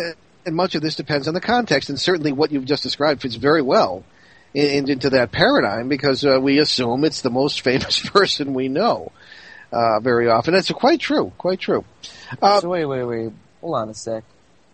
[0.43, 3.35] and much of this depends on the context, and certainly what you've just described fits
[3.35, 4.03] very well
[4.55, 9.11] in, into that paradigm because uh, we assume it's the most famous person we know
[9.71, 10.53] uh, very often.
[10.53, 11.83] That's quite true, quite true.
[12.41, 13.31] Uh, so wait, wait, wait.
[13.61, 14.23] Hold on a sec.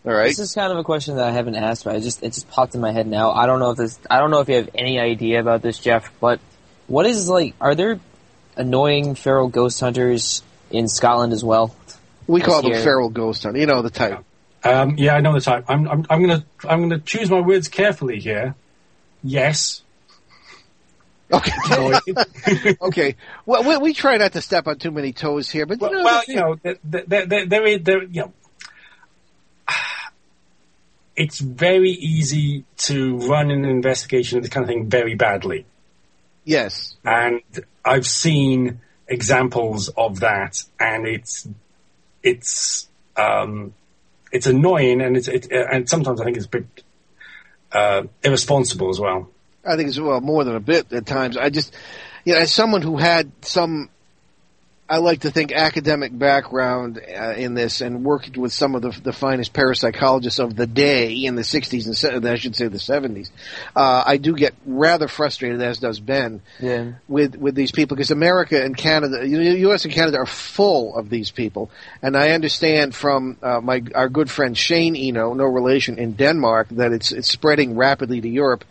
[0.06, 0.28] all right.
[0.28, 2.50] This is kind of a question that I haven't asked, but I just it just
[2.50, 3.32] popped in my head now.
[3.32, 4.00] I don't know if this.
[4.10, 6.12] I don't know if you have any idea about this, Geoff.
[6.20, 6.40] But
[6.88, 7.56] what is like?
[7.60, 8.00] Are there
[8.56, 11.76] annoying feral ghost hunters in Scotland as well?
[12.28, 13.60] We call them feral ghost hunter.
[13.60, 14.24] You know the type.
[14.64, 15.66] Um, yeah, I know the type.
[15.68, 18.54] I'm, I'm, I'm gonna, I'm gonna choose my words carefully here.
[19.24, 19.82] Yes.
[21.32, 21.52] Okay.
[22.82, 23.16] Okay.
[23.46, 25.94] Well, we, we try not to step on too many toes here, but you well,
[25.94, 28.34] know, well, you know, there, there, there, there is, there, you know,
[31.16, 35.66] it's very easy to run an investigation of this kind of thing very badly.
[36.44, 36.96] yes.
[37.06, 37.42] and
[37.86, 41.48] I've seen examples of that, and it's
[42.24, 43.74] it's um,
[44.32, 46.66] it's annoying, and it's it, and sometimes I think it's a bit
[47.74, 49.30] uh, irresponsible as well.
[49.66, 51.38] I think it's well more than a bit at times.
[51.38, 51.74] I just,
[52.26, 53.90] you know, as someone who had some,
[54.92, 58.90] I like to think academic background uh, in this and worked with some of the,
[59.02, 63.30] the finest parapsychologists of the day in the 60s and I should say the 70s.
[63.74, 66.92] Uh, I do get rather frustrated, as does Ben, Yeah.
[67.08, 69.86] with with these people because America and Canada, U.S.
[69.86, 74.30] and Canada are full of these people, and I understand from uh, my our good
[74.30, 78.66] friend Shane Eno, no relation in Denmark, that it's it's spreading rapidly to Europe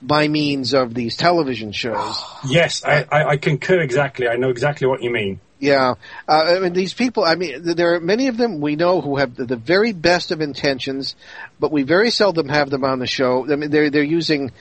[0.00, 2.22] by means of these television shows.
[2.46, 4.28] Yes, I, I, I concur exactly.
[4.28, 5.40] I know exactly what you mean.
[5.64, 5.94] Yeah,
[6.28, 7.24] uh, I mean these people.
[7.24, 10.30] I mean, there are many of them we know who have the, the very best
[10.30, 11.16] of intentions,
[11.58, 13.50] but we very seldom have them on the show.
[13.50, 14.52] I mean, they're they're using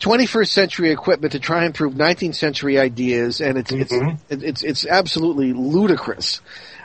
[0.00, 3.92] 21st century equipment to try and prove 19th century ideas, and it's it's
[4.30, 6.40] it- it's it's absolutely ludicrous.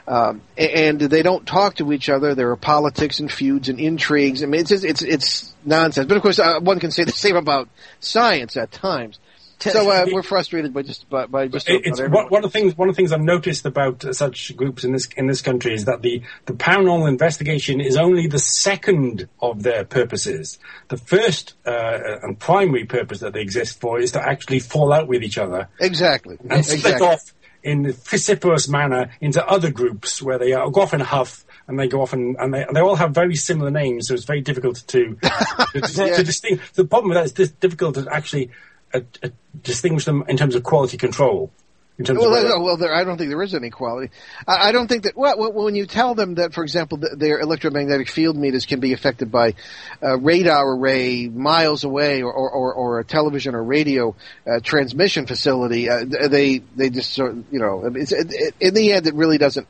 [0.08, 2.36] Um, and they don't talk to each other.
[2.36, 4.40] There are politics and feuds and intrigues.
[4.42, 6.06] I mean, it's just, it's it's nonsense.
[6.06, 9.18] But of course, uh, one can say the same about science at times.
[9.58, 12.76] So uh, we're frustrated by just by, by just one, one of the things.
[12.76, 15.72] One of the things I've noticed about uh, such groups in this in this country
[15.72, 20.58] is that the the paranormal investigation is only the second of their purposes.
[20.88, 25.08] The first uh, and primary purpose that they exist for is to actually fall out
[25.08, 26.38] with each other Exactly.
[26.50, 30.94] and split off in the vociferous manner into other groups where they uh, go off
[30.94, 33.72] in a huff and they go off and, and they, they all have very similar
[33.72, 36.70] names, so it's very difficult to, to, to distinguish.
[36.72, 38.50] The problem with that is it's difficult to actually
[38.94, 39.28] uh, uh,
[39.62, 41.50] distinguish them in terms of quality control.
[41.98, 44.12] In terms Well, of no, well, there, I don't think there is any quality.
[44.46, 45.16] I, I don't think that.
[45.16, 48.92] Well, when you tell them that, for example, th- their electromagnetic field meters can be
[48.92, 49.54] affected by
[50.02, 54.14] a radar array miles away, or, or, or, or a television or radio
[54.46, 59.06] uh, transmission facility, uh, they they just sort of, you know, it, in the end,
[59.06, 59.66] it really doesn't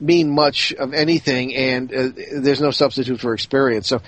[0.00, 3.88] mean much of anything, and uh, there's no substitute for experience.
[3.88, 4.00] So,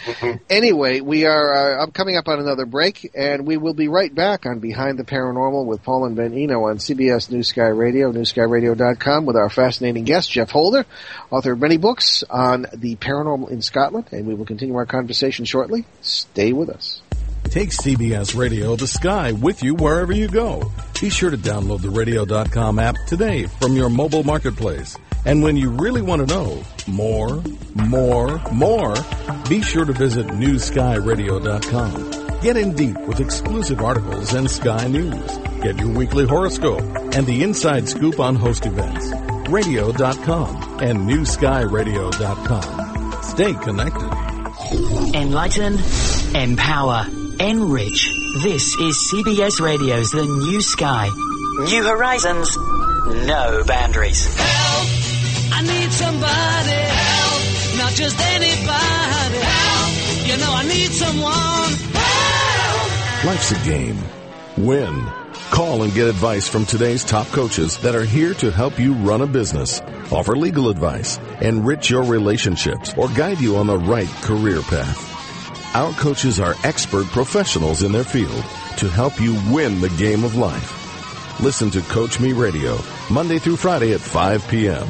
[0.49, 4.15] anyway, we are uh, I'm coming up on another break, and we will be right
[4.15, 8.13] back on Behind the Paranormal with Paul and Ben Eno on CBS New Sky Radio,
[8.13, 10.87] newskyradio.com, with our fascinating guest Geoff Holder,
[11.31, 15.45] author of many books on the paranormal in Scotland, and we will continue our conversation
[15.45, 15.85] shortly.
[16.03, 17.03] Stay with us.
[17.45, 20.71] Take CBS Radio The Sky with you wherever you go.
[21.01, 24.97] Be sure to download the radio.com app today from your mobile marketplace.
[25.27, 27.43] And when you really want to know more,
[27.75, 28.95] more, more,
[29.49, 32.41] be sure to visit newskyradio.com.
[32.41, 35.39] Get in deep with exclusive articles and Sky News.
[35.63, 36.81] Get your weekly horoscope
[37.15, 39.13] and the inside scoop on host events.
[39.51, 43.23] Radio.com and newskyradio.com.
[43.23, 44.11] Stay connected.
[45.15, 45.79] Enlighten,
[46.35, 47.05] empower,
[47.39, 48.11] enrich.
[48.43, 51.11] This is CBS Radio's The New Sky.
[51.65, 54.27] New horizons, no boundaries.
[55.53, 60.27] I need somebody help, not just anybody help.
[60.27, 63.25] You know I need someone help.
[63.25, 63.99] Life's a game.
[64.57, 65.07] Win.
[65.51, 69.21] Call and get advice from today's top coaches that are here to help you run
[69.21, 69.81] a business,
[70.13, 75.09] offer legal advice, enrich your relationships, or guide you on the right career path.
[75.75, 78.45] Our coaches are expert professionals in their field
[78.79, 81.41] to help you win the game of life.
[81.41, 82.79] Listen to Coach Me Radio,
[83.11, 84.87] Monday through Friday at 5 p.m.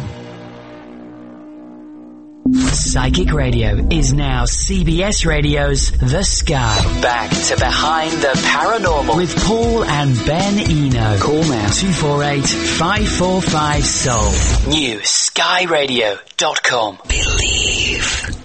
[2.48, 7.00] Psychic Radio is now CBS Radio's The Sky.
[7.02, 9.14] Back to Behind the Paranormal.
[9.14, 11.18] With Paul and Ben Eno.
[11.18, 14.30] Call now 248 545 Soul.
[14.72, 16.98] New skyradio.com.
[17.06, 18.36] Believe.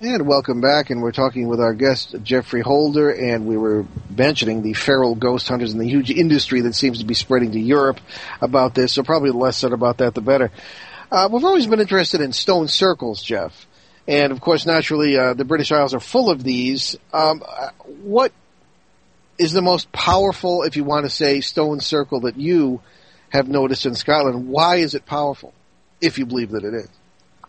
[0.00, 3.84] And welcome back, and we're talking with our guest Geoffrey Holder, and we were
[4.16, 7.58] mentioning the feral ghost hunters and the huge industry that seems to be spreading to
[7.58, 7.98] Europe
[8.40, 8.92] about this.
[8.92, 10.52] So probably the less said about that, the better.
[11.10, 13.66] Uh, we've always been interested in stone circles, Geoff,
[14.06, 16.96] and of course, naturally, uh, the British Isles are full of these.
[17.12, 17.70] Um, uh,
[18.02, 18.32] what
[19.38, 22.82] is the most powerful, if you want to say, stone circle that you
[23.30, 24.48] have noticed in Scotland?
[24.48, 25.54] Why is it powerful,
[26.00, 26.88] if you believe that it is?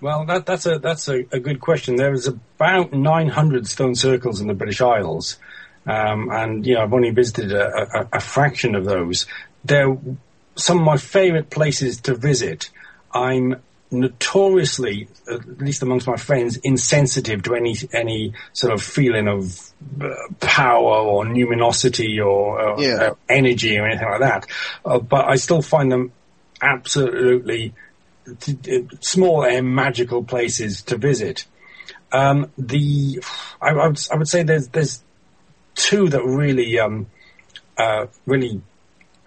[0.02, 1.98] Well, that, that's a that's a, a good question.
[1.98, 5.38] There is about 900 stone circles in the British Isles,
[5.86, 9.26] um, and you know I've only visited a, a, a fraction of those.
[9.66, 9.98] They're
[10.56, 12.70] some of my favourite places to visit.
[13.14, 13.56] I'm
[13.92, 19.60] notoriously, at least amongst my friends, insensitive to any any sort of feeling of
[20.02, 22.96] uh, power or numinosity or, or Yeah.
[22.96, 24.46] uh, energy or anything like that.
[24.86, 26.12] Uh, but I still find them
[26.62, 27.74] absolutely
[28.40, 31.46] t- t- small and magical places to visit.
[32.12, 33.24] Um, the
[33.62, 35.04] I, I, would, I would say there's there's
[35.76, 37.08] two that really um,
[37.78, 38.62] uh, really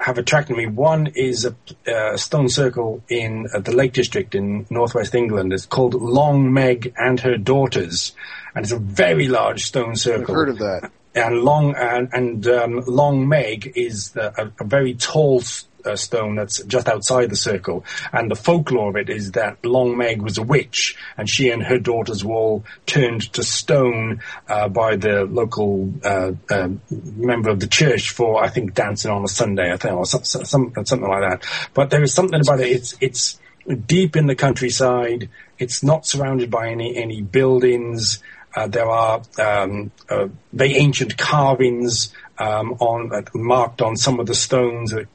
[0.03, 0.67] have attracted me.
[0.67, 1.55] One is a,
[1.91, 5.53] a stone circle in uh, the Lake District in northwest England.
[5.53, 8.13] It's called Long Meg and her daughters,
[8.55, 10.23] and it's a very large stone circle.
[10.23, 10.91] I've heard of that.
[11.15, 15.43] And Long and, and um, Long Meg is the, a, a very tall
[15.85, 17.85] uh, stone that's just outside the circle.
[18.13, 21.63] And the folklore of it is that Long Meg was a witch, and she and
[21.63, 27.61] her daughters were all turned to stone uh, by the local uh, uh, member of
[27.61, 31.09] the church for, I think, dancing on a Sunday, I think, or some, some, something
[31.09, 31.45] like that.
[31.75, 32.69] But there is something about it.
[32.69, 33.41] It's it's
[33.87, 35.29] deep in the countryside.
[35.59, 38.23] It's not surrounded by any any buildings.
[38.55, 44.35] Uh, there are um, uh, very ancient carvings um, on marked on some of the
[44.35, 45.07] stones that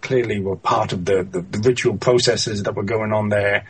[0.00, 3.66] clearly were part of the, the, the ritual processes that were going on there.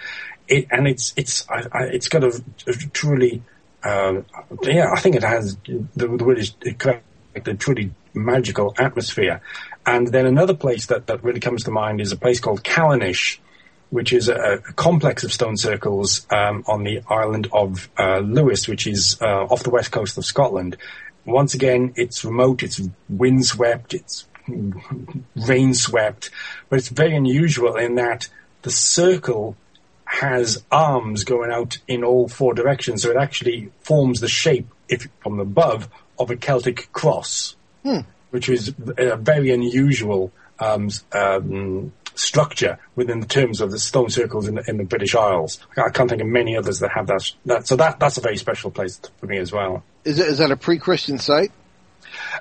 [0.46, 3.42] It, and it's it's I, I, it's got a, a truly
[3.82, 4.22] uh,
[4.62, 9.40] yeah I think it has the, the word is correct a truly magical atmosphere.
[9.86, 13.38] And then another place that, that really comes to mind is a place called Callanish,
[13.90, 18.68] which is a, a complex of stone circles um, on the island of uh, Lewis,
[18.68, 20.76] which is uh, off the west coast of Scotland.
[21.24, 26.30] Once again, it's remote, it's windswept, it's rain swept,
[26.68, 28.28] but it's very unusual in that
[28.62, 29.56] the circle
[30.04, 35.08] has arms going out in all four directions, so it actually forms the shape, if
[35.20, 35.88] from above,
[36.18, 37.54] of a Celtic cross,
[38.30, 44.46] which is a very unusual um, um, structure within the terms of the stone circles
[44.48, 45.58] in the, in the British Isles.
[45.76, 47.30] I can't think of many others that have that.
[47.46, 49.82] that so that that's a very special place for me as well.
[50.04, 51.52] Is, it, is that a pre-Christian site?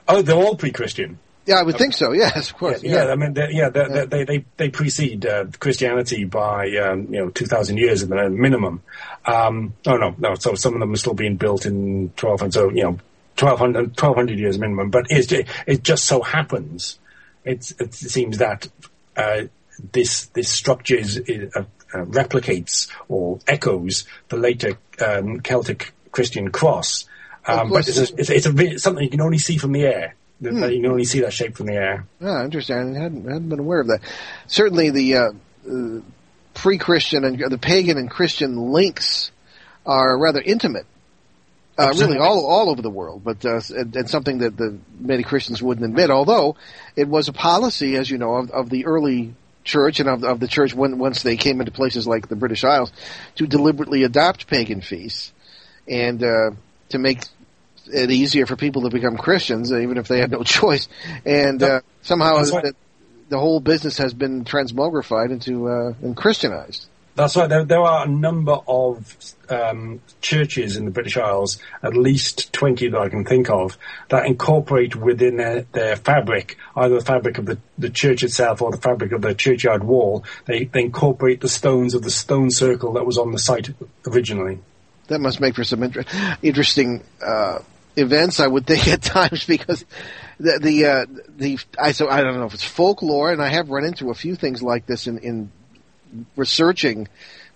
[0.07, 1.19] Oh, they're all pre-Christian.
[1.45, 2.11] Yeah, I would think so.
[2.11, 2.83] Yes, of course.
[2.83, 7.07] Yeah, yeah I mean, they're- yeah, they're, They, they they precede uh, Christianity by um,
[7.13, 8.83] you know two thousand years at the minimum.
[9.25, 10.35] Um, oh no, no.
[10.35, 12.99] So some of them are still being built in twelve, and so you know
[13.39, 14.89] 1200, 1200 years minimum.
[14.89, 16.99] But it just so happens,
[17.45, 18.67] it's, it seems that
[19.15, 19.43] uh,
[19.91, 21.63] this this structure is, is uh,
[21.93, 27.05] uh, replicates or echoes the later um, Celtic Christian cross.
[27.45, 30.15] Um, but it's, a, it's, it's a, something you can only see from the air.
[30.41, 30.63] Hmm.
[30.63, 32.05] You can only see that shape from the air.
[32.21, 32.95] Ah, interesting.
[32.95, 34.01] I hadn't, hadn't been aware of that.
[34.47, 35.31] Certainly, the uh,
[35.69, 36.01] uh,
[36.53, 39.31] pre-Christian and the pagan and Christian links
[39.85, 40.85] are rather intimate.
[41.77, 45.23] Uh, really, all all over the world, but uh, and, and something that the many
[45.23, 46.09] Christians wouldn't admit.
[46.09, 46.57] Although
[46.97, 49.33] it was a policy, as you know, of, of the early
[49.63, 52.63] church and of, of the church when once they came into places like the British
[52.63, 52.91] Isles,
[53.35, 55.33] to deliberately adopt pagan feasts
[55.87, 56.51] and uh,
[56.89, 57.21] to make
[57.91, 60.87] it easier for people to become Christians, even if they had no choice.
[61.25, 62.73] And uh, somehow the,
[63.29, 66.87] the whole business has been transmogrified into uh, and Christianized.
[67.15, 67.49] That's right.
[67.49, 69.15] There, there are a number of
[69.49, 73.77] um, churches in the British Isles, at least 20 that I can think of,
[74.09, 78.71] that incorporate within their, their fabric, either the fabric of the, the church itself or
[78.71, 82.93] the fabric of the churchyard wall, they, they incorporate the stones of the stone circle
[82.93, 83.69] that was on the site
[84.07, 84.59] originally.
[85.07, 86.05] That must make for some inter-
[86.41, 87.59] interesting uh,
[87.95, 89.83] events, I would think, at times, because
[90.39, 93.69] the the uh, the I so I don't know if it's folklore, and I have
[93.69, 95.51] run into a few things like this in in
[96.35, 97.07] researching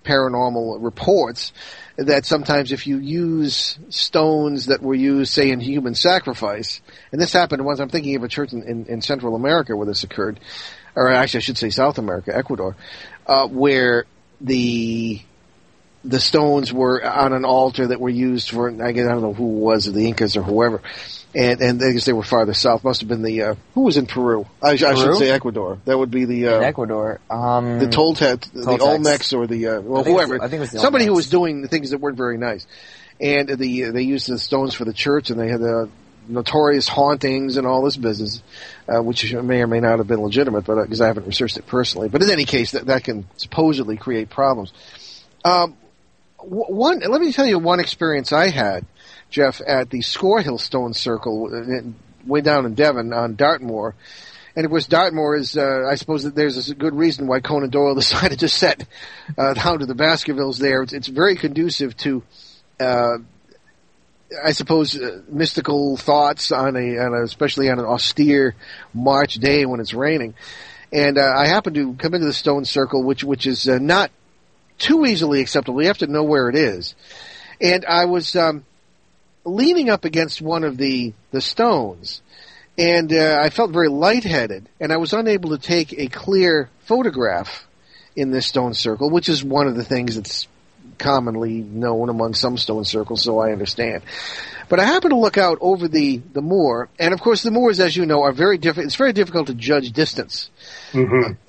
[0.04, 1.54] paranormal reports.
[1.96, 6.82] That sometimes if you use stones that were used, say, in human sacrifice,
[7.12, 9.86] and this happened once, I'm thinking of a church in, in, in Central America where
[9.86, 10.40] this occurred,
[10.96, 12.76] or actually I should say South America, Ecuador,
[13.28, 14.06] uh, where
[14.42, 15.22] the
[16.06, 19.34] the stones were on an altar that were used for I guess I don't know
[19.34, 20.82] who it was the Incas or whoever,
[21.34, 22.84] and and I guess they were farther south.
[22.84, 24.46] Must have been the uh, who was in Peru.
[24.62, 25.80] I, sh- I should say Ecuador.
[25.86, 27.20] That would be the uh, Ecuador.
[27.30, 28.80] Um, the Toltec, the Toltecs.
[28.80, 30.44] Olmecs, or the uh, well I think was- whoever.
[30.44, 32.68] I think it was the somebody who was doing the things that weren't very nice,
[33.22, 35.90] and the they used the stones for the church, and they had the
[36.28, 38.42] notorious hauntings and all this business,
[38.88, 41.68] uh, which may or may not have been legitimate, but because I haven't researched it
[41.68, 42.08] personally.
[42.10, 44.72] But in any case, that that can supposedly create problems.
[45.46, 45.76] Um,
[46.46, 48.86] one, let me tell you one experience I had,
[49.30, 51.82] Geoff, at the Scorhill Stone Circle, uh,
[52.26, 53.96] way down in Devon on Dartmoor.
[54.56, 57.70] And of course, Dartmoor is, uh, I suppose that there's a good reason why Conan
[57.70, 58.86] Doyle decided to set
[59.38, 60.84] uh, down to the Baskervilles there.
[60.84, 62.24] It's, it's very conducive to,
[62.80, 63.18] uh,
[64.44, 68.56] I suppose, uh, mystical thoughts on a, on a, especially on an austere
[68.94, 70.36] March day when it's raining.
[70.92, 74.12] And uh, I happened to come into the Stone Circle, which which is not
[74.78, 75.82] too easily acceptable.
[75.82, 76.96] You have to know where it is.
[77.62, 78.66] And I was um,
[79.46, 82.22] leaning up against one of the the stones,
[82.78, 87.66] and uh, I felt very lightheaded, and I was unable to take a clear photograph
[88.16, 90.48] in this stone circle, which is one of the things that's
[90.98, 94.04] commonly known among some stone circles, so I understand.
[94.70, 97.80] But I happened to look out over the, the moor, and of course the moors,
[97.80, 98.88] as you know, are very different.
[98.88, 100.50] It's very difficult to judge distance.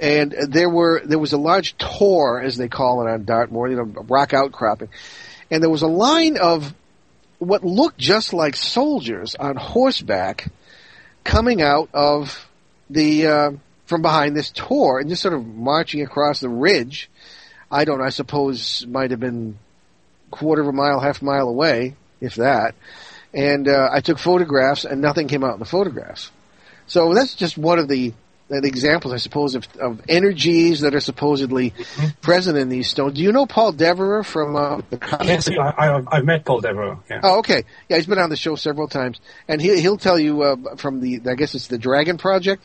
[0.01, 3.77] And there were there was a large tor, as they call it on Dartmoor, you
[3.77, 4.89] know, a rock outcropping,
[5.51, 6.75] and there was a line of
[7.39, 10.51] what looked just like soldiers on horseback
[11.25, 12.49] coming out of
[12.91, 13.51] the uh,
[13.87, 17.11] from behind this tor and just sort of marching across the ridge.
[17.71, 18.01] I don't.
[18.01, 19.59] I suppose might have been
[20.31, 22.75] quarter of a mile, half a mile away, if that.
[23.33, 26.31] And uh, I took photographs, and nothing came out in the photographs.
[26.87, 28.13] So that's just one of the
[28.51, 31.73] examples, I suppose, of, of energies that are supposedly
[32.21, 33.15] present in these stones.
[33.15, 37.03] Do you know Paul Devereux from uh, the Yes, I, I, I've met Paul Devereaux.
[37.11, 37.21] Yeah.
[37.23, 37.65] Oh, okay.
[37.89, 41.01] Yeah, he's been on the show several times, and he he'll tell you uh, from
[41.01, 42.63] the I guess it's the Dragon Project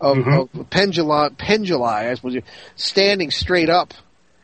[0.00, 2.36] of, of pendula penduli, I suppose,
[2.76, 3.94] standing straight up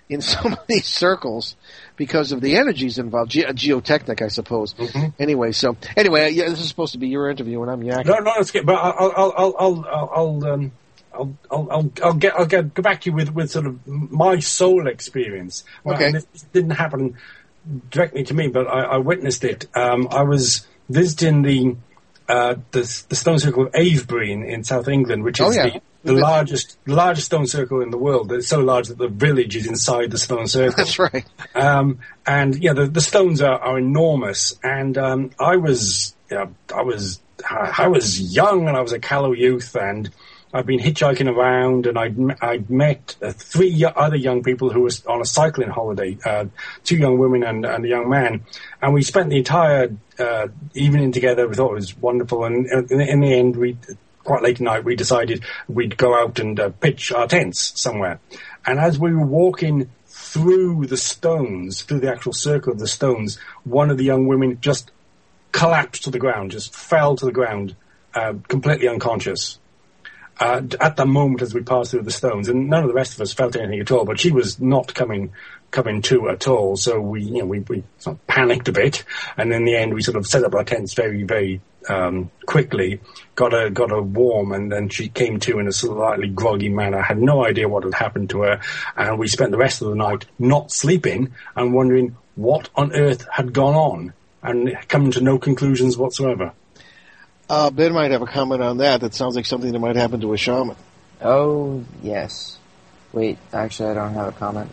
[0.08, 1.56] in some of these circles
[1.96, 4.74] because of the energies involved, Ge- geotechnic, I suppose.
[5.18, 8.06] Anyway, so anyway, yeah, this is supposed to be your interview, and I'm yakking.
[8.06, 8.66] No, no, it's good.
[8.66, 10.72] But I'll, I'll, I'll, I'll, I'll, I'll, um,
[11.14, 13.86] I'll, I'll, I'll, I'll get, I'll get, go back to you with, with sort of
[13.86, 15.64] my soul experience.
[15.84, 16.06] Well, Okay.
[16.06, 17.16] and This didn't happen
[17.90, 19.66] directly to me, but I, I witnessed it.
[19.74, 21.76] Um, I was visiting the,
[22.28, 25.70] uh, the, the stone circle of Avebury in, in South England, which is Oh, yeah.
[25.70, 28.32] the, the largest, the largest stone circle in the world.
[28.32, 30.76] It's so large that the village is inside the stone circle.
[30.76, 31.24] That's right.
[31.54, 34.58] Um, and yeah, the, the stones are, are enormous.
[34.62, 39.76] And um, I was, I was, I was young and I was a callow youth,
[39.76, 40.10] and
[40.52, 44.90] I'd been hitchhiking around, and I'd I'd met uh, three other young people who were
[45.06, 46.46] on a cycling holiday, uh,
[46.82, 48.44] two young women and, and a young man,
[48.80, 51.46] and we spent the entire uh, evening together.
[51.46, 53.76] We thought it was wonderful, and uh, in, in the end, we
[54.26, 58.20] quite late at night we decided we'd go out and uh, pitch our tents somewhere.
[58.66, 63.38] And as we were walking through the stones, through the actual circle of the stones,
[63.64, 64.90] one of the young women just
[65.52, 67.76] collapsed to the ground, just fell to the ground,
[68.14, 69.58] uh, completely unconscious.
[70.38, 73.14] Uh, at the moment as we passed through the stones, and none of the rest
[73.14, 75.32] of us felt anything at all, but she was not coming
[75.70, 76.76] coming to at all.
[76.76, 79.04] So we, you know, we, we sort of panicked a bit,
[79.36, 83.00] and in the end, we sort of set up our tents very, very um, quickly.
[83.34, 87.02] Got her, got her warm, and then she came to in a slightly groggy manner.
[87.02, 88.60] Had no idea what had happened to her,
[88.96, 93.26] and we spent the rest of the night not sleeping and wondering what on earth
[93.30, 94.12] had gone on,
[94.42, 96.52] and coming to no conclusions whatsoever.
[97.48, 99.00] Uh, ben might have a comment on that.
[99.02, 100.76] That sounds like something that might happen to a shaman.
[101.20, 102.58] Oh, yes.
[103.12, 104.70] Wait, actually, I don't have a comment.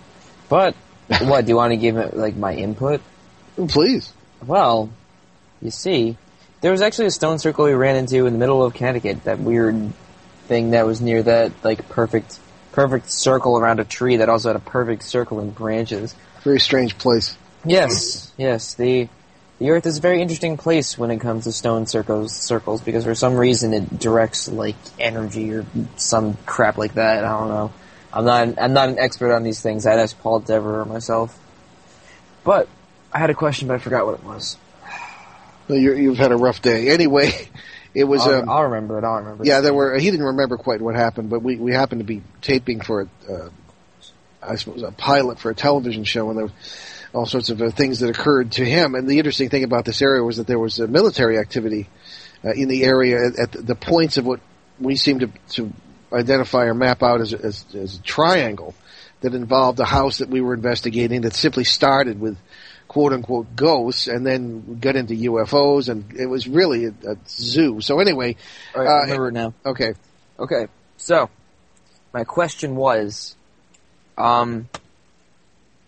[0.50, 0.76] But,
[1.22, 3.02] what, do you want to give it, like, my input?
[3.68, 4.12] Please.
[4.46, 4.90] Well,
[5.62, 6.18] you see,
[6.62, 9.40] there was actually a stone circle we ran into in the middle of Connecticut, that
[9.40, 9.92] weird
[10.48, 12.40] thing that was near that, like, perfect,
[12.72, 16.16] perfect circle around a tree that also had a perfect circle in branches.
[16.44, 17.38] Very strange place.
[17.66, 19.08] Yes, yes, the,
[19.60, 23.06] the Earth is a very interesting place when it comes to stone circles, circles, because
[23.06, 25.66] for some reason it directs, like, energy or
[25.96, 27.74] some crap like that, I don't know.
[28.14, 31.38] I'm not, I'm not an expert on these things, I'd ask Paul Dever or myself.
[32.44, 32.68] But,
[33.12, 34.58] I had a question, but I forgot what it was.
[35.68, 36.90] Well, you're, you've had a rough day.
[36.90, 37.32] Anyway,
[37.94, 38.22] it was.
[38.28, 39.48] I'll, um, I'll remember it, I'll remember it.
[39.48, 39.98] Yeah, there were.
[39.98, 43.50] He didn't remember quite what happened, but we we happened to be taping for, uh,
[44.42, 46.54] I suppose, a pilot for a television show, and there were
[47.14, 48.96] all sorts of uh, things that occurred to him.
[48.96, 51.88] And the interesting thing about this area was that there was uh, military activity
[52.44, 54.40] uh, in the area at, at the points of what
[54.80, 55.72] we seem to to
[56.14, 58.76] identify or map out as, as as a triangle
[59.22, 62.38] that involved a house that we were investigating that simply started with
[62.88, 67.82] quote unquote ghosts and then got into UFOs and it was really a, a zoo.
[67.82, 68.36] So anyway,
[68.76, 69.54] Alright, I remember now.
[69.66, 69.94] Okay.
[70.40, 71.30] Okay, so,
[72.14, 73.36] my question was,
[74.18, 74.70] um,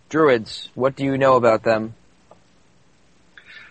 [0.10, 1.96] druids, what do you know about them?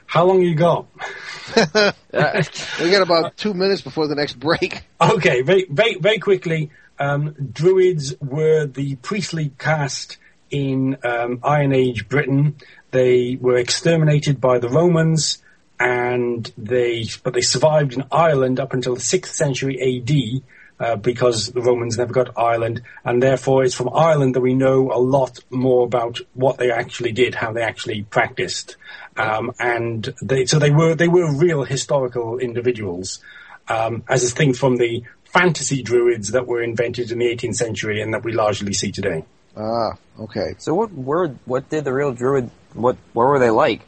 [0.07, 0.87] How long you got?
[1.57, 4.85] we got about two minutes before the next break.
[5.01, 6.71] Okay, very, very, very quickly.
[6.99, 10.19] Um, druids were the priestly caste
[10.51, 12.57] in um, Iron Age Britain.
[12.93, 15.43] They were exterminated by the Romans,
[15.81, 20.43] and they but they survived in Ireland up until the sixth century A.D.
[20.85, 24.93] Uh, because the Romans never got Ireland, and therefore it's from Ireland that we know
[24.93, 28.76] a lot more about what they actually did, how they actually practiced,
[29.16, 33.20] um, and they, so they were they were real historical individuals,
[33.68, 35.03] um, as thing from the
[35.35, 39.24] fantasy druids that were invented in the 18th century and that we largely see today.
[39.57, 40.55] Ah, okay.
[40.59, 43.80] So what were, what did the real druid, what, what were they like?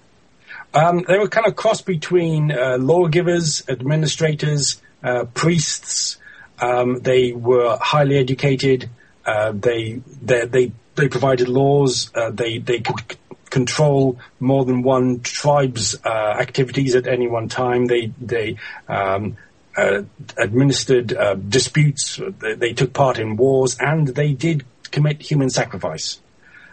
[0.75, 6.19] Um, they were kind of cross between uh, lawgivers, administrators, uh, priests.
[6.61, 8.91] Um, they were highly educated.
[9.25, 12.11] Uh, they, they they they provided laws.
[12.15, 13.19] Uh, they they could c-
[13.51, 17.87] control more than one tribe's uh, activities at any one time.
[17.87, 18.57] They they
[18.89, 19.37] um,
[19.77, 20.03] uh,
[20.37, 22.21] administered uh, disputes.
[22.41, 26.21] They, they took part in wars, and they did commit human sacrifice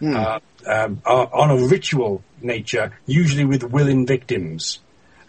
[0.01, 4.79] uh, um, on a ritual nature, usually with willing victims.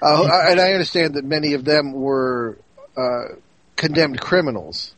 [0.03, 2.59] Uh, and I understand that many of them were
[2.97, 3.37] uh,
[3.77, 4.95] condemned criminals.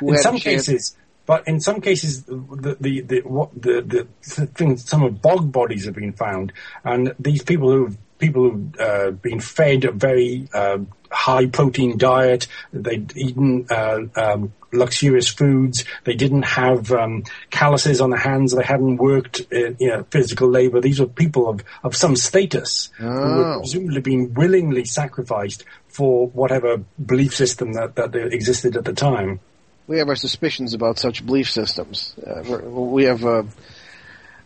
[0.00, 0.96] in some cases,
[1.26, 5.84] but in some cases, the the the, what, the, the things, some of bog bodies
[5.86, 6.52] have been found,
[6.84, 10.78] and these people who people who've uh, been fed very uh,
[11.12, 18.08] high protein diet, they'd eaten uh, um, luxurious foods, they didn't have um, calluses on
[18.10, 20.80] the hands, they hadn't worked uh, you know, physical labor.
[20.80, 23.58] These were people of, of some status who were Oh.
[23.60, 29.40] presumably being willingly sacrificed for whatever belief system that, that existed at the time.
[29.86, 32.14] we have our suspicions about such belief systems.
[32.26, 33.44] Uh, we have a,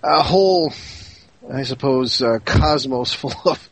[0.02, 0.72] a whole,
[1.52, 3.68] I suppose, uh, cosmos full of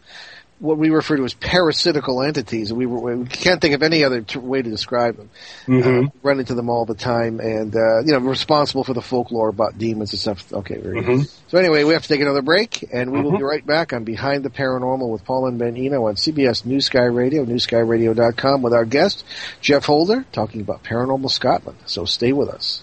[0.61, 2.72] what we refer to as parasitical entities.
[2.72, 5.30] We, were, we can't think of any other t- way to describe them.
[5.66, 6.07] Mhm.
[6.07, 9.48] Uh, run into them all the time, and uh, you know, responsible for the folklore
[9.48, 10.52] about demons and stuff.
[10.52, 11.18] Okay, very good.
[11.20, 11.30] Mhm.
[11.48, 13.38] So anyway, we have to take another break, and we will Mhm.
[13.38, 16.80] be right back on Behind the Paranormal with Paul and Ben Eno on CBS New
[16.80, 19.24] Sky Radio, newskyradio.com with our guest,
[19.61, 21.78] Geoff Holder, talking about Paranormal Scotland.
[21.86, 22.82] So stay with us.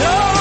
[0.00, 0.33] Know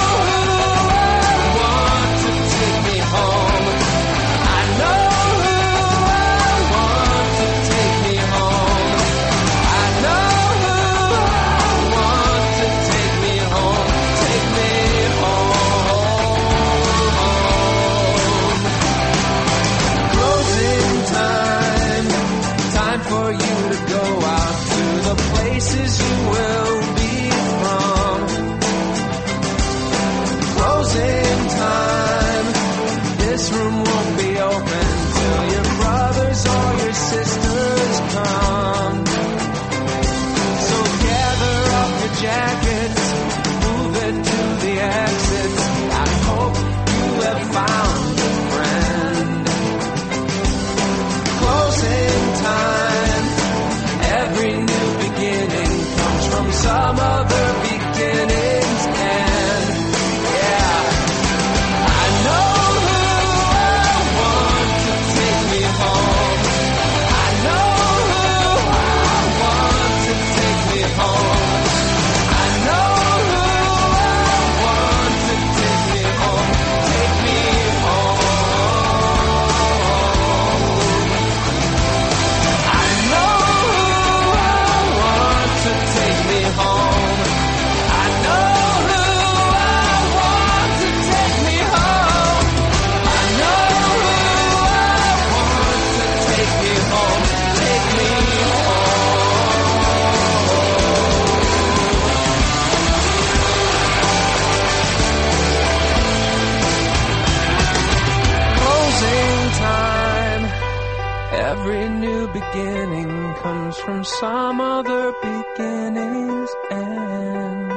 [111.66, 117.72] Every new beginning comes from some other beginning's end.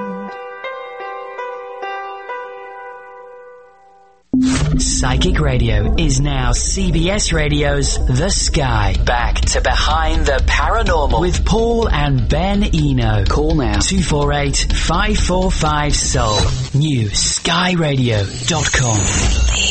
[4.82, 8.96] Psychic Radio is now CBS Radio's The Sky.
[9.04, 11.20] Back to Behind the Paranormal.
[11.20, 13.24] With Paul and Ben Eno.
[13.26, 16.40] Call now 248 545 Soul.
[16.74, 19.65] New skyradio.com.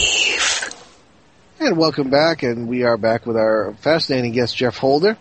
[1.65, 5.17] And welcome back, and we are back with our fascinating guest, Geoff Holder,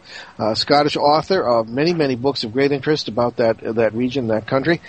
[0.53, 4.82] Scottish author of many, many books of great interest about that that region, that country.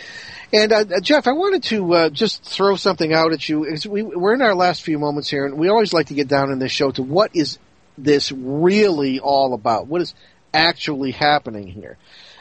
[0.52, 3.74] And uh, uh, Geoff, I wanted to uh, just throw something out at you.
[3.90, 6.52] We, we're in our last few moments here, and we always like to get down
[6.52, 7.58] in this show to what is
[7.98, 9.88] this really all about?
[9.88, 10.14] What is
[10.54, 11.98] actually happening here?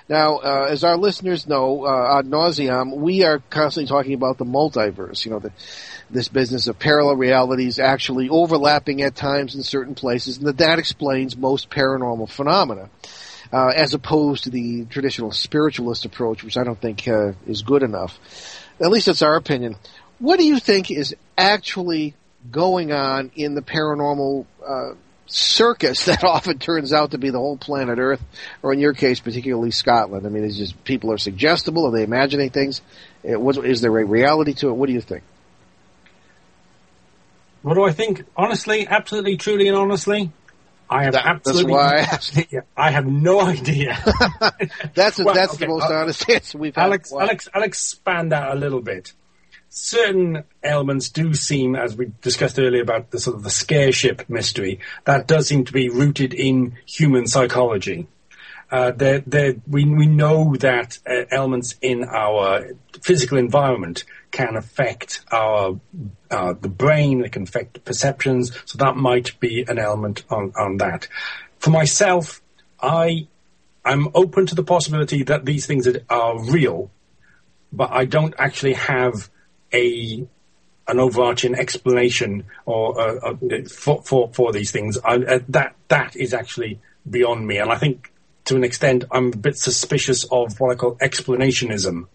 [0.09, 4.45] Now, uh, as our listeners know, uh, ad nauseum, we are constantly talking about the
[4.45, 5.25] multiverse.
[5.25, 5.53] You know, the,
[6.15, 10.79] this business of parallel realities actually overlapping at times in certain places, and that that
[10.79, 12.89] explains most paranormal phenomena,
[13.53, 17.83] uh, as opposed to the traditional spiritualist approach, which I don't think uh, is good
[17.83, 18.19] enough.
[18.81, 19.77] At least that's our opinion.
[20.21, 22.15] What do you think is actually
[22.51, 24.95] going on in the paranormal uh,
[25.27, 28.23] circus that often turns out to be the whole planet Earth,
[28.63, 30.27] or in your case, particularly Scotland?
[30.27, 31.87] I mean, it's just people are suggestible.
[31.87, 32.81] Are they imagining things?
[33.29, 34.73] Uh, what- Is there a reality to it?
[34.75, 35.25] What do you think?
[37.65, 38.25] What do I think?
[38.37, 40.31] Honestly, absolutely, truly, and honestly,
[40.91, 42.07] I have That- that's why
[42.77, 43.97] I I have no idea.
[44.95, 46.85] That's Well, that's okay, the most uh, honest answer we've had.
[46.85, 47.23] Alex, Why?
[47.23, 49.15] Alex, I'll expand that a little bit.
[49.71, 54.29] Certain elements do seem, as we discussed earlier about the sort of the scare ship
[54.29, 58.07] mystery, that does seem to be rooted in human psychology.
[58.71, 62.69] Uh, there, there, we, we know that uh, elements in our
[63.03, 65.79] physical environment can affect our
[66.31, 70.79] uh, the brain, it can affect perceptions, so that might be an element on, on
[70.79, 71.07] that.
[71.59, 72.43] For myself,
[72.83, 73.29] I
[73.85, 76.91] I'm open to the possibility that these things are, are real,
[77.73, 79.31] but I don't actually have
[79.73, 80.27] a
[80.87, 84.99] an overarching explanation or uh, uh, for, for for these things.
[85.05, 88.11] I, uh, that that is actually beyond me, and I think
[88.47, 92.07] to an extent I'm a bit suspicious of what I call explanationism.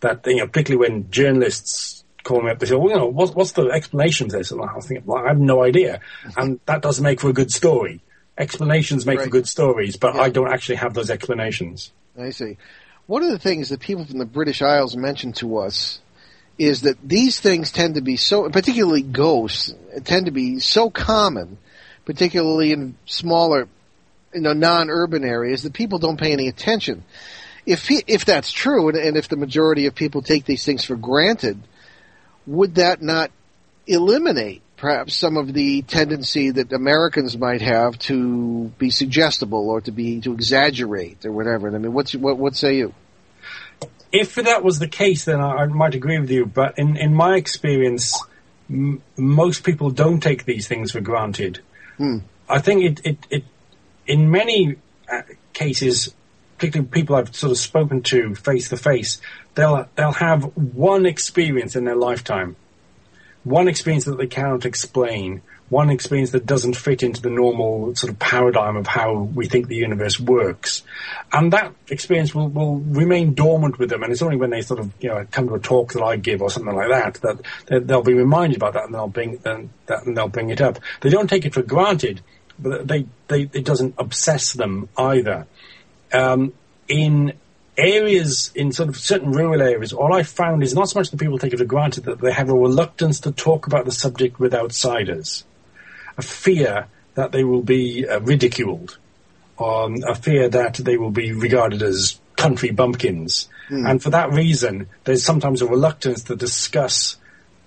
[0.00, 2.58] That you know, particularly when journalists call me up.
[2.58, 5.24] They say, "Well, you know, what's, what's the explanation for this?" And I thinking, "Well,
[5.24, 6.00] I have no idea,"
[6.36, 8.00] and that doesn't make for a good story.
[8.36, 10.22] Explanations make for good stories, but Yeah.
[10.22, 11.90] I don't actually have those explanations.
[12.16, 12.56] I see.
[13.06, 16.00] One of the things that people from the British Isles mentioned to us
[16.58, 19.74] is that these things tend to be so, particularly ghosts,
[20.04, 21.58] tend to be so common,
[22.04, 23.68] particularly in smaller,
[24.38, 27.02] you know, non-urban areas that people don't pay any attention.
[27.66, 30.84] If he, if that's true, and, and if the majority of people take these things
[30.84, 31.60] for granted,
[32.46, 33.32] would that not
[33.88, 39.90] eliminate perhaps some of the tendency that Americans might have to be suggestible or to
[39.90, 41.74] be to exaggerate or whatever?
[41.74, 42.94] I mean, what's what what say you?
[44.12, 46.46] If that was the case, then I, I might agree with you.
[46.46, 48.22] But in, in my experience,
[48.70, 51.58] m- most people don't take these things for granted.
[51.96, 52.18] Hmm.
[52.48, 53.44] I think it, it, it
[54.08, 54.76] in many
[55.12, 56.14] uh, cases,
[56.56, 59.20] particularly people I've sort of spoken to face to face,
[59.54, 62.56] they'll they'll have one experience in their lifetime,
[63.44, 68.10] one experience that they cannot explain, one experience that doesn't fit into the normal sort
[68.10, 70.82] of paradigm of how we think the universe works,
[71.32, 74.02] and that experience will, will remain dormant with them.
[74.02, 76.16] And it's only when they sort of you know come to a talk that I
[76.16, 77.36] give or something like that that
[77.66, 80.62] they- they'll be reminded about that and they'll bring then that and they'll bring it
[80.62, 80.78] up.
[81.02, 82.22] They don't take it for granted,
[82.58, 85.46] but they, they it doesn't obsess them either.
[86.12, 86.52] Um,
[86.88, 87.34] in
[87.76, 91.20] areas, in sort of certain rural areas, all I found is not so much that
[91.20, 94.40] people take it for granted that they have a reluctance to talk about the subject
[94.40, 95.44] with outsiders,
[96.16, 98.98] a fear that they will be uh, ridiculed,
[99.58, 103.48] um, a fear that they will be regarded as country bumpkins.
[103.70, 107.16] And for that reason, there's sometimes a reluctance to discuss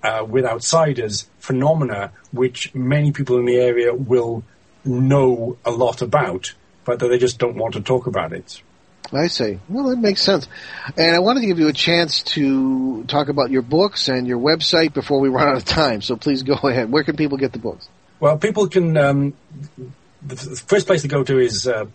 [0.03, 4.43] uh, with outsiders phenomena which many people in the area will
[4.86, 6.53] know a lot about,
[6.86, 8.61] but that they just don't want to talk about it.
[9.13, 9.59] I see.
[9.67, 10.47] Well, that makes sense.
[10.95, 14.39] And I wanted to give you a chance to talk about your books and your
[14.39, 16.01] website before we run out of time.
[16.01, 16.91] So please go ahead.
[16.91, 17.89] Where can people get the books?
[18.19, 18.95] Well, people can.
[18.97, 19.34] Um,
[20.21, 21.86] the first place to go to is uh,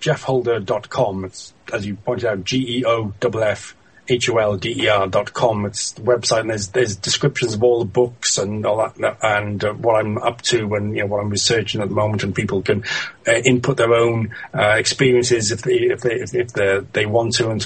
[0.00, 1.24] geoffholder.com.
[1.24, 3.76] It's, as you pointed out, G E O F F
[4.08, 5.66] H O L D E R dot com.
[5.66, 9.62] It's the website, and there's there's descriptions of all the books and all that, and
[9.64, 12.34] uh, what I'm up to, and you know what I'm researching at the moment, and
[12.34, 12.84] people can
[13.26, 17.34] uh, input their own uh, experiences if they if they if, if they they want
[17.34, 17.62] to, and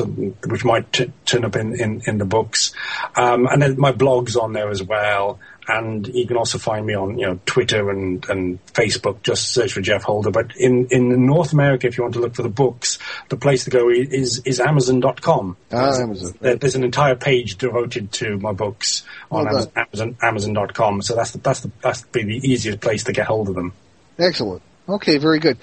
[0.46, 2.72] which might t- turn up in, in in the books.
[3.16, 6.94] Um, and then my blog's on there as well and you can also find me
[6.94, 9.22] on you know Twitter and, and Facebook.
[9.22, 10.30] Just search for Geoff Holder.
[10.30, 12.98] But in, in North America, if you want to look for the books,
[13.28, 15.56] the place to go is is Amazon.com.
[15.72, 16.34] Ah, There's- Amazon.
[16.40, 21.02] there- There's an entire page devoted to my books on Well Amazon, Amazon Amazon.com.
[21.02, 23.72] So that's the, that's the, that's be the easiest place to get hold of them.
[24.18, 24.62] Excellent.
[24.88, 25.58] Okay, very good.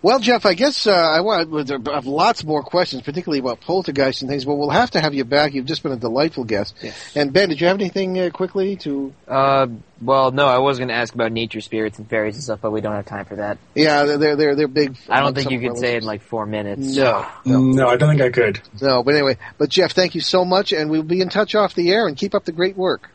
[0.00, 4.22] Well, Geoff, I guess uh, I want I have lots more questions, particularly about poltergeist
[4.22, 4.44] and things.
[4.44, 5.54] But we'll have to have you back.
[5.54, 6.76] You've just been a delightful guest.
[7.16, 9.12] And Ben, did you have anything uh, quickly to?
[9.26, 9.66] Uh,
[10.00, 12.70] well, no, I was going to ask about nature spirits and fairies and stuff, but
[12.70, 13.58] we don't have time for that.
[13.74, 14.96] Yeah, they're they're they're, they're big.
[15.08, 16.96] I don't think you of could say it in like four minutes.
[16.96, 18.60] No, No, I don't think I could.
[18.80, 19.02] no.
[19.02, 21.90] But anyway, but Geoff, thank you so much, and we'll be in touch off the
[21.92, 22.06] air.
[22.06, 23.10] And keep up the great work.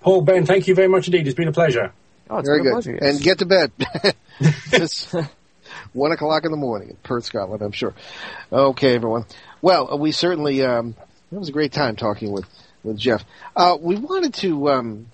[0.00, 1.26] Paul Ben, thank you very much indeed.
[1.26, 1.92] It's been a pleasure.
[2.30, 2.82] Oh, it's Very been a good.
[2.82, 3.14] pleasure, yes.
[3.14, 3.72] And get to bed.
[4.72, 5.14] it's
[5.92, 7.94] one o'clock in the morning in Perth, Scotland, I'm sure.
[8.52, 9.26] Okay, everyone.
[9.60, 10.94] Well, we certainly, um,
[11.30, 12.46] it was a great time talking with,
[12.82, 13.24] with Geoff.
[13.54, 15.06] Uh, we wanted to, um,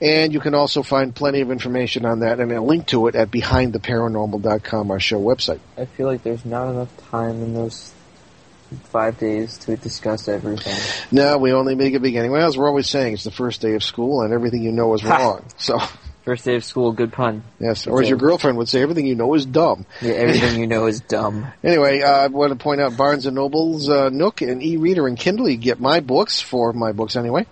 [0.00, 3.16] and you can also find plenty of information on that and a link to it
[3.16, 5.60] at behindtheparanormal.com, our show website.
[5.76, 7.92] I feel like there's not enough time in those
[8.84, 10.78] five days to discuss everything.
[11.10, 12.30] No, we only make a beginning.
[12.30, 14.94] Well, as we're always saying, it's the first day of school, and everything you know
[14.94, 15.44] is wrong.
[15.56, 15.78] So,
[16.24, 17.42] First day of school, good pun.
[17.58, 19.86] yes, or as your girlfriend would say, everything you know is dumb.
[20.00, 21.48] Yeah, everything you know is dumb.
[21.64, 25.18] Anyway, uh, I want to point out Barnes and Noble's uh, Nook and e-reader and
[25.18, 25.48] Kindle.
[25.48, 27.46] You get my books, four of my books anyway.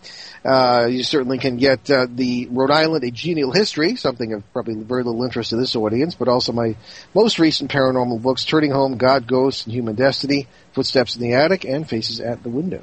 [0.44, 4.74] Uh, you certainly can get uh, the Rhode Island A Genial History, something of probably
[4.74, 6.76] very little interest to this audience, but also my
[7.12, 11.64] most recent paranormal books, Turning Home, God, Ghosts, and Human Destiny, Footsteps in the Attic,
[11.64, 12.82] and Faces at the Window.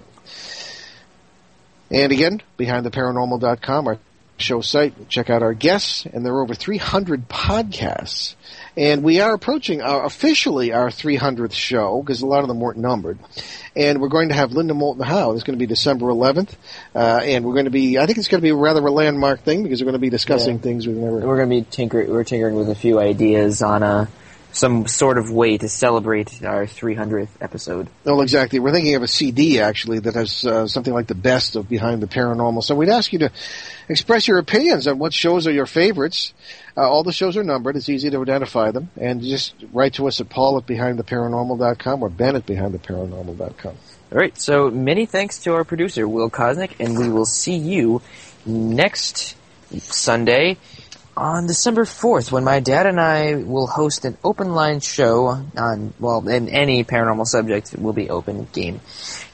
[1.90, 3.98] And again, behindtheparanormal.com, our
[4.38, 5.10] show site.
[5.10, 8.36] Check out our guests, and there are over 300 podcasts.
[8.76, 12.78] And we are approaching our, officially our 300th show because a lot of them weren't
[12.78, 13.18] numbered.
[13.76, 15.32] And we're going to have Linda Moulton Howe.
[15.32, 16.54] It's going to be December 11th,
[16.94, 17.98] uh, and we're going to be.
[17.98, 20.10] I think it's going to be rather a landmark thing because we're going to be
[20.12, 20.62] discussing Yeah.
[20.62, 21.16] things we've never.
[21.26, 22.10] We're going to be tinkering.
[22.12, 24.08] We're tinkering with a few ideas on a
[24.58, 27.88] some sort of way to celebrate our 300th episode.
[28.04, 28.60] Well, exactly.
[28.60, 32.02] We're thinking of a CD actually that has uh, something like the best of Behind
[32.02, 32.64] the Paranormal.
[32.64, 33.32] So we'd ask you to
[33.88, 36.34] express your opinions on what shows are your favorites.
[36.76, 37.76] Uh, all the shows are numbered.
[37.76, 38.90] It's easy to identify them.
[39.00, 43.76] And just write to us at paul at behindtheparanormal.com or ben at behindtheparanormal.com.
[44.12, 44.38] All right.
[44.40, 48.02] So many thanks to our producer Will Kosnick, and we will see you
[48.46, 49.36] next
[49.80, 50.58] Sunday
[51.18, 55.94] on December 4th when my dad and I will host an open line show on,
[56.00, 58.80] well, in any paranormal subject it will be open game.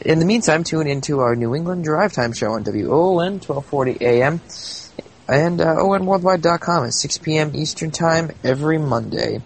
[0.01, 4.41] In the meantime, tune into our New England Drive Time show on WON 1240 AM
[5.27, 7.55] and uh, onworldwide.com at 6 p.m.
[7.55, 9.41] Eastern Time every Monday.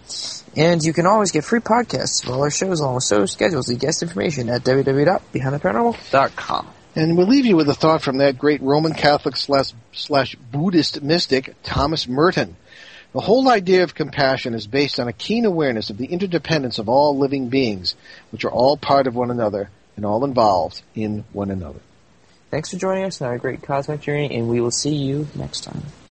[0.56, 3.68] And you can always get free podcasts of all our shows along with show schedules
[3.68, 6.66] and guest information at www.behindtheparanormal.com.
[6.94, 11.02] And we'll leave you with a thought from that great Roman Catholic slash, slash Buddhist
[11.02, 12.56] mystic, Thomas Merton.
[13.12, 16.88] The whole idea of compassion is based on a keen awareness of the interdependence of
[16.88, 17.94] all living beings,
[18.30, 21.80] which are all part of one another and all involved in one another.
[22.50, 25.64] Thanks for joining us on our great cosmic journey, and we will see you next
[25.64, 25.82] time.